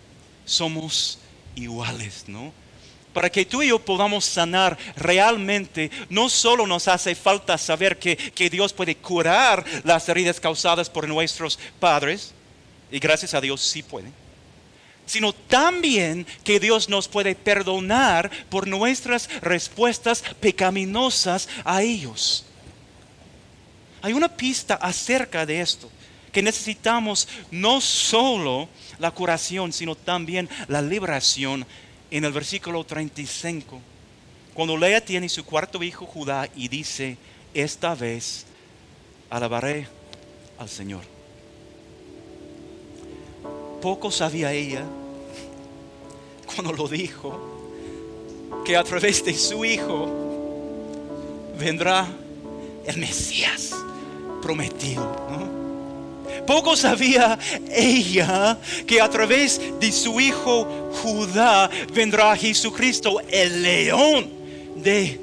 somos 0.45 1.19
iguales, 1.55 2.25
¿no? 2.27 2.53
Para 3.13 3.31
que 3.31 3.45
tú 3.45 3.63
y 3.63 3.69
yo 3.69 3.79
podamos 3.79 4.25
sanar 4.25 4.79
realmente, 4.97 5.91
no 6.09 6.29
solo 6.29 6.67
nos 6.67 6.89
hace 6.89 7.15
falta 7.15 7.59
saber 7.59 7.99
que, 7.99 8.17
que 8.17 8.49
Dios 8.49 8.73
puede 8.73 8.97
curar 8.97 9.65
las 9.85 10.09
heridas 10.09 10.41
causadas 10.41 10.89
por 10.89 11.07
nuestros 11.07 11.59
padres, 11.79 12.33
y 12.91 12.99
gracias 12.99 13.35
a 13.35 13.41
Dios 13.41 13.61
sí 13.61 13.83
puede, 13.83 14.11
sino 15.05 15.33
también 15.33 16.27
que 16.43 16.59
Dios 16.59 16.89
nos 16.89 17.07
puede 17.07 17.35
perdonar 17.35 18.31
por 18.49 18.67
nuestras 18.67 19.29
respuestas 19.43 20.23
pecaminosas 20.41 21.49
a 21.65 21.83
ellos. 21.83 22.45
Hay 24.01 24.15
una 24.15 24.29
pista 24.29 24.75
acerca 24.75 25.45
de 25.45 25.61
esto, 25.61 25.91
que 26.33 26.43
necesitamos 26.43 27.29
no 27.51 27.81
solo 27.81 28.69
la 28.99 29.11
curación, 29.11 29.73
sino 29.73 29.95
también 29.95 30.49
la 30.67 30.81
liberación 30.81 31.67
en 32.11 32.25
el 32.25 32.33
versículo 32.33 32.85
35. 32.85 33.81
Cuando 34.55 34.77
Lea 34.77 35.05
tiene 35.05 35.29
su 35.29 35.45
cuarto 35.45 35.83
hijo 35.83 36.07
Judá 36.07 36.49
y 36.57 36.69
dice, 36.69 37.17
esta 37.55 37.95
vez 37.95 38.47
alabaré 39.31 39.87
al 40.59 40.69
Señor. 40.69 41.03
Poco 43.81 44.11
sabía 44.11 44.53
ella 44.53 44.85
cuando 46.55 46.73
lo 46.73 46.89
dijo, 46.89 47.51
que 48.65 48.77
a 48.77 48.85
través 48.85 49.25
de 49.25 49.35
su 49.35 49.65
hijo 49.65 50.09
vendrá 51.59 52.07
el 52.87 52.99
Mesías 52.99 53.75
prometido. 54.41 55.03
¿no? 55.31 55.52
Poco 56.47 56.77
sabía 56.77 57.39
ella 57.71 58.59
que 58.87 59.01
a 59.01 59.09
través 59.09 59.61
de 59.81 59.93
su 59.93 60.21
hijo 60.21 60.67
Judá 61.03 61.71
vendrá 61.93 62.37
Jesucristo, 62.37 63.21
el 63.29 63.63
león 63.63 64.29
de 64.77 65.21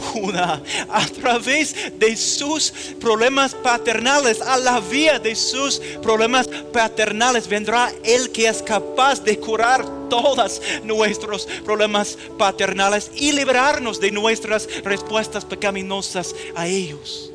Judá. 0.00 0.62
A 0.88 1.06
través 1.06 1.74
de 1.98 2.16
sus 2.16 2.72
problemas 3.00 3.54
paternales, 3.54 4.40
a 4.40 4.56
la 4.56 4.80
vía 4.80 5.18
de 5.18 5.34
sus 5.34 5.78
problemas 6.02 6.48
paternales, 6.72 7.46
vendrá 7.46 7.92
el 8.02 8.30
que 8.30 8.48
es 8.48 8.62
capaz 8.62 9.22
de 9.22 9.38
curar 9.38 9.84
todos 10.08 10.60
nuestros 10.82 11.46
problemas 11.64 12.16
paternales 12.38 13.10
y 13.14 13.32
librarnos 13.32 14.00
de 14.00 14.10
nuestras 14.10 14.68
respuestas 14.82 15.44
pecaminosas 15.44 16.34
a 16.54 16.66
ellos. 16.66 17.30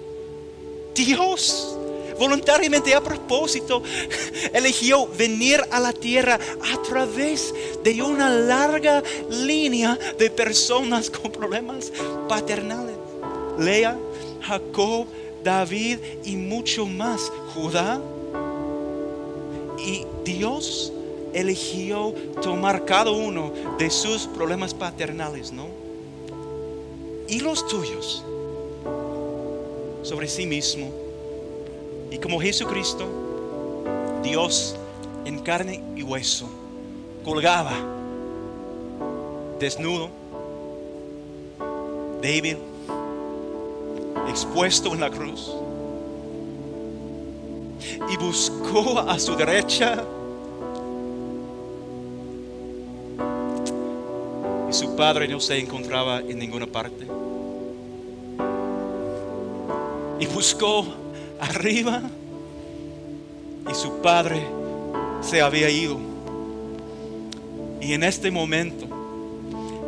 Dios 0.96 1.78
voluntariamente 2.20 2.94
a 2.94 3.02
propósito, 3.02 3.82
eligió 4.54 5.08
venir 5.08 5.62
a 5.72 5.80
la 5.80 5.94
tierra 5.94 6.40
a 6.74 6.82
través 6.82 7.54
de 7.84 8.02
una 8.02 8.30
larga 8.30 9.04
línea 9.30 9.98
de 10.18 10.30
personas 10.30 11.10
con 11.10 11.32
problemas 11.32 11.92
paternales. 12.28 12.96
Lea, 13.58 13.98
Jacob, 14.42 15.08
David 15.44 16.00
y 16.24 16.36
mucho 16.36 16.86
más. 16.86 17.32
Judá. 17.54 18.02
Y 19.80 20.06
Dios 20.24 20.92
eligió 21.34 22.14
tomar 22.42 22.86
cada 22.86 23.12
uno 23.12 23.54
de 23.78 23.90
sus 23.90 24.26
problemas 24.28 24.74
paternales, 24.74 25.52
¿no? 25.52 25.68
Y 27.28 27.40
los 27.40 27.68
tuyos 27.68 28.24
sobre 30.04 30.28
sí 30.28 30.46
mismo 30.46 31.05
y 32.12 32.18
como 32.18 32.40
Jesucristo, 32.40 33.06
Dios 34.24 34.76
en 35.26 35.40
carne 35.40 35.84
y 35.96 36.04
hueso, 36.04 36.48
colgaba, 37.24 37.74
desnudo, 39.60 40.10
débil, 42.22 42.58
expuesto 44.30 44.94
en 44.94 45.00
la 45.00 45.10
cruz, 45.10 45.56
y 48.10 48.18
buscó 48.18 49.00
a 49.00 49.18
su 49.20 49.36
derecha 49.36 50.04
y 54.70 54.74
su 54.74 54.96
padre 54.96 55.28
no 55.28 55.40
se 55.40 55.60
encontraba 55.60 56.20
en 56.20 56.40
ninguna 56.40 56.66
parte. 56.66 57.06
Y 60.20 60.26
buscó 60.28 60.86
arriba 61.40 62.02
y 63.70 63.74
su 63.76 64.02
padre 64.02 64.46
se 65.22 65.42
había 65.42 65.70
ido. 65.70 65.98
Y 67.82 67.94
en 67.94 68.04
este 68.04 68.32
momento 68.32 68.88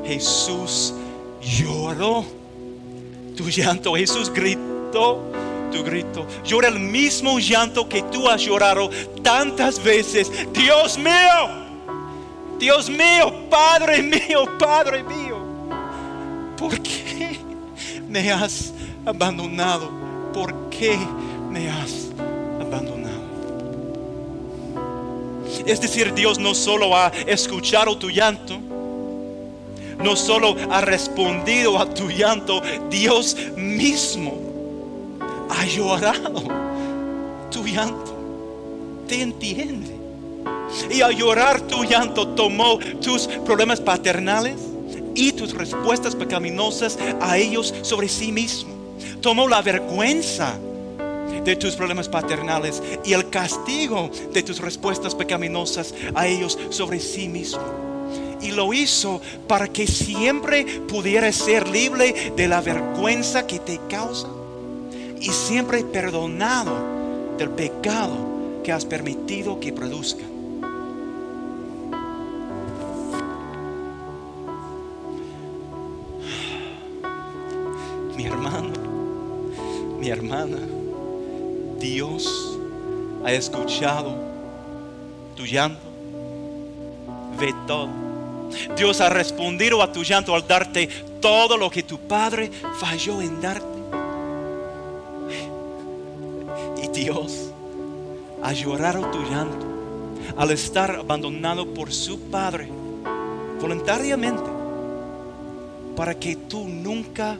Jesús 0.05 0.93
lloró 1.41 2.25
tu 3.35 3.49
llanto. 3.49 3.95
Jesús 3.95 4.31
gritó 4.33 5.23
tu 5.71 5.83
grito. 5.83 6.25
Llora 6.43 6.67
el 6.69 6.79
mismo 6.79 7.39
llanto 7.39 7.87
que 7.87 8.01
tú 8.03 8.27
has 8.27 8.41
llorado 8.41 8.89
tantas 9.21 9.81
veces. 9.83 10.31
Dios 10.53 10.97
mío, 10.97 11.67
Dios 12.59 12.89
mío, 12.89 13.33
Padre 13.49 14.01
mío, 14.01 14.57
Padre 14.57 15.03
mío. 15.03 15.37
¿Por 16.57 16.79
qué 16.81 17.39
me 18.07 18.31
has 18.31 18.73
abandonado? 19.05 19.89
¿Por 20.33 20.69
qué 20.69 20.97
me 21.57 21.69
has 21.69 22.09
abandonado. 22.61 23.17
Es 25.65 25.81
decir, 25.81 26.13
Dios 26.13 26.37
no 26.39 26.53
solo 26.53 26.95
ha 26.95 27.11
escuchado 27.25 27.97
tu 27.97 28.09
llanto, 28.09 28.59
no 29.97 30.15
solo 30.15 30.55
ha 30.69 30.81
respondido 30.81 31.77
a 31.79 31.91
tu 31.91 32.09
llanto, 32.09 32.61
Dios 32.89 33.35
mismo 33.55 34.39
ha 35.49 35.65
llorado 35.65 36.43
tu 37.51 37.65
llanto. 37.65 38.15
Te 39.07 39.21
entiende. 39.21 39.95
Y 40.91 41.01
al 41.01 41.15
llorar 41.15 41.61
tu 41.61 41.83
llanto 41.83 42.27
tomó 42.29 42.77
tus 43.01 43.27
problemas 43.45 43.79
paternales 43.79 44.57
y 45.15 45.31
tus 45.31 45.53
respuestas 45.53 46.13
pecaminosas 46.13 46.99
a 47.19 47.37
ellos 47.37 47.73
sobre 47.81 48.09
sí 48.09 48.31
mismo. 48.31 48.75
Tomó 49.21 49.47
la 49.47 49.61
vergüenza 49.61 50.59
de 51.47 51.55
tus 51.55 51.77
problemas 51.77 52.09
paternales 52.09 52.83
y 53.05 53.13
el 53.13 53.29
castigo 53.29 54.11
de 54.33 54.43
tus 54.43 54.59
respuestas 54.59 55.15
pecaminosas 55.15 55.95
a 56.13 56.27
ellos 56.27 56.59
sobre 56.69 56.99
sí 56.99 57.29
mismo 57.29 57.61
y 58.41 58.51
lo 58.51 58.73
hizo 58.73 59.21
para 59.47 59.69
que 59.69 59.87
siempre 59.87 60.65
pudieras 60.89 61.35
ser 61.35 61.69
libre 61.69 62.33
de 62.35 62.49
la 62.49 62.59
vergüenza 62.59 63.47
que 63.47 63.59
te 63.59 63.79
causa 63.89 64.27
y 65.21 65.29
siempre 65.29 65.85
perdonado 65.85 66.75
del 67.37 67.49
pecado 67.51 68.61
que 68.61 68.73
has 68.73 68.83
permitido 68.83 69.57
que 69.57 69.71
produzca. 69.71 70.23
Mi 78.17 78.25
hermano, 78.25 78.73
mi 79.97 80.09
hermana. 80.09 80.86
Dios 81.93 82.59
ha 83.23 83.31
escuchado 83.31 84.13
tu 85.37 85.45
llanto, 85.45 85.79
ve 87.39 87.53
todo. 87.65 87.87
Dios 88.75 88.99
ha 88.99 89.07
respondido 89.07 89.81
a 89.81 89.89
tu 89.93 90.03
llanto 90.03 90.35
al 90.35 90.45
darte 90.45 90.87
todo 91.21 91.55
lo 91.55 91.69
que 91.69 91.83
tu 91.83 91.97
padre 91.97 92.51
falló 92.77 93.21
en 93.21 93.39
darte. 93.39 93.77
Y 96.83 96.89
Dios 96.89 97.51
ha 98.43 98.51
llorado 98.51 99.05
tu 99.09 99.23
llanto 99.23 99.65
al 100.35 100.51
estar 100.51 100.91
abandonado 100.91 101.73
por 101.73 101.93
su 101.93 102.19
padre 102.29 102.67
voluntariamente 103.61 104.49
para 105.95 106.13
que 106.19 106.35
tú 106.35 106.67
nunca, 106.67 107.37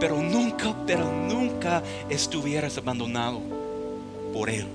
pero 0.00 0.16
nunca, 0.22 0.74
pero 0.86 1.12
nunca 1.12 1.82
estuvieras 2.08 2.78
abandonado 2.78 3.42
por 4.32 4.48
Él. 4.48 4.66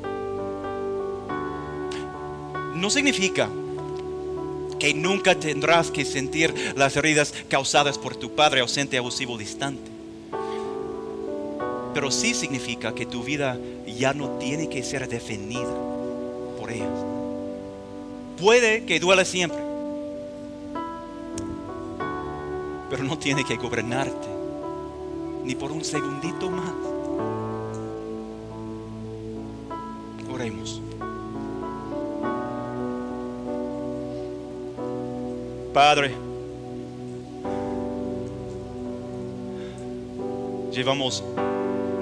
No 2.76 2.90
significa 2.92 3.50
que 4.80 4.94
nunca 4.94 5.34
tendrás 5.36 5.90
que 5.90 6.06
sentir 6.06 6.54
las 6.78 6.96
heridas 6.96 7.34
causadas 7.50 7.98
por 7.98 8.16
tu 8.16 8.36
padre 8.36 8.62
ausente, 8.62 8.98
abusivo, 8.98 9.38
distante. 9.38 9.90
Pero 11.94 12.12
sí 12.12 12.34
significa 12.34 12.94
que 12.94 13.06
tu 13.06 13.24
vida 13.24 13.58
ya 13.88 14.14
no 14.14 14.38
tiene 14.38 14.70
que 14.70 14.84
ser 14.84 15.08
definida 15.08 15.74
por 16.60 16.70
ellas. 16.70 16.90
Puede 18.40 18.86
que 18.86 19.00
duele 19.00 19.24
siempre, 19.24 19.60
pero 22.90 23.04
no 23.04 23.18
tiene 23.18 23.46
que 23.46 23.56
gobernarte 23.56 24.35
ni 25.46 25.56
por 25.56 25.72
un 25.72 25.84
segundito 25.84 26.50
más. 26.50 26.74
Oremos. 30.34 30.82
Padre, 35.74 36.12
llevamos 40.72 41.24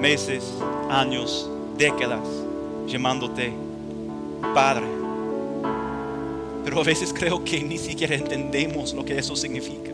meses, 0.00 0.54
años, 0.90 1.48
décadas 1.76 2.26
llamándote 2.86 3.52
Padre. 4.54 4.86
Pero 6.64 6.80
a 6.80 6.84
veces 6.84 7.12
creo 7.12 7.44
que 7.44 7.62
ni 7.62 7.78
siquiera 7.78 8.14
entendemos 8.14 8.94
lo 8.94 9.04
que 9.04 9.18
eso 9.18 9.36
significa. 9.36 9.92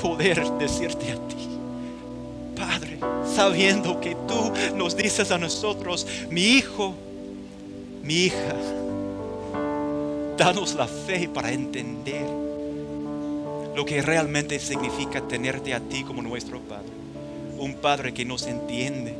Poder 0.00 0.42
decirte 0.58 1.12
a 1.12 1.16
ti, 1.28 1.49
sabiendo 3.40 3.98
que 4.02 4.14
tú 4.28 4.52
nos 4.76 4.94
dices 4.94 5.30
a 5.30 5.38
nosotros, 5.38 6.06
mi 6.28 6.42
hijo, 6.42 6.94
mi 8.02 8.26
hija, 8.26 8.54
danos 10.36 10.74
la 10.74 10.86
fe 10.86 11.26
para 11.26 11.50
entender 11.50 12.26
lo 13.74 13.86
que 13.86 14.02
realmente 14.02 14.58
significa 14.58 15.22
tenerte 15.22 15.72
a 15.72 15.80
ti 15.80 16.04
como 16.04 16.20
nuestro 16.20 16.60
Padre. 16.60 16.90
Un 17.56 17.76
Padre 17.76 18.12
que 18.12 18.26
nos 18.26 18.46
entiende, 18.46 19.14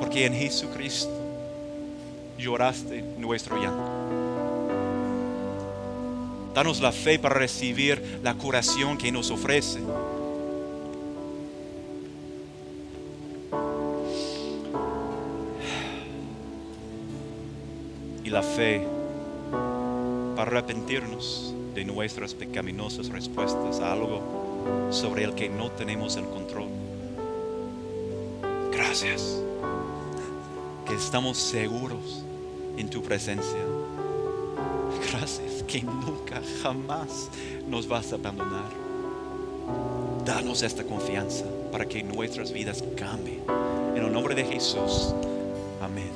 porque 0.00 0.26
en 0.26 0.34
Jesucristo 0.34 1.12
lloraste 2.36 3.04
nuestro 3.16 3.62
llanto. 3.62 3.92
Danos 6.52 6.80
la 6.80 6.90
fe 6.90 7.20
para 7.20 7.36
recibir 7.36 8.18
la 8.24 8.34
curación 8.34 8.98
que 8.98 9.12
nos 9.12 9.30
ofrece. 9.30 9.78
Fe 18.56 18.80
para 20.34 20.50
arrepentirnos 20.50 21.54
de 21.74 21.84
nuestras 21.84 22.32
pecaminosas 22.32 23.10
respuestas 23.10 23.80
a 23.80 23.92
algo 23.92 24.88
sobre 24.90 25.24
el 25.24 25.34
que 25.34 25.50
no 25.50 25.70
tenemos 25.72 26.16
el 26.16 26.24
control. 26.24 26.68
Gracias, 28.72 29.42
que 30.86 30.94
estamos 30.94 31.36
seguros 31.36 32.24
en 32.78 32.88
tu 32.88 33.02
presencia. 33.02 33.60
Gracias, 35.12 35.62
que 35.64 35.82
nunca, 35.82 36.40
jamás 36.62 37.28
nos 37.68 37.86
vas 37.86 38.10
a 38.12 38.14
abandonar. 38.14 38.70
Danos 40.24 40.62
esta 40.62 40.82
confianza 40.82 41.44
para 41.70 41.86
que 41.86 42.02
nuestras 42.02 42.52
vidas 42.52 42.82
cambien. 42.96 43.42
En 43.94 44.02
el 44.02 44.10
nombre 44.10 44.34
de 44.34 44.44
Jesús. 44.44 45.14
Amén. 45.82 46.15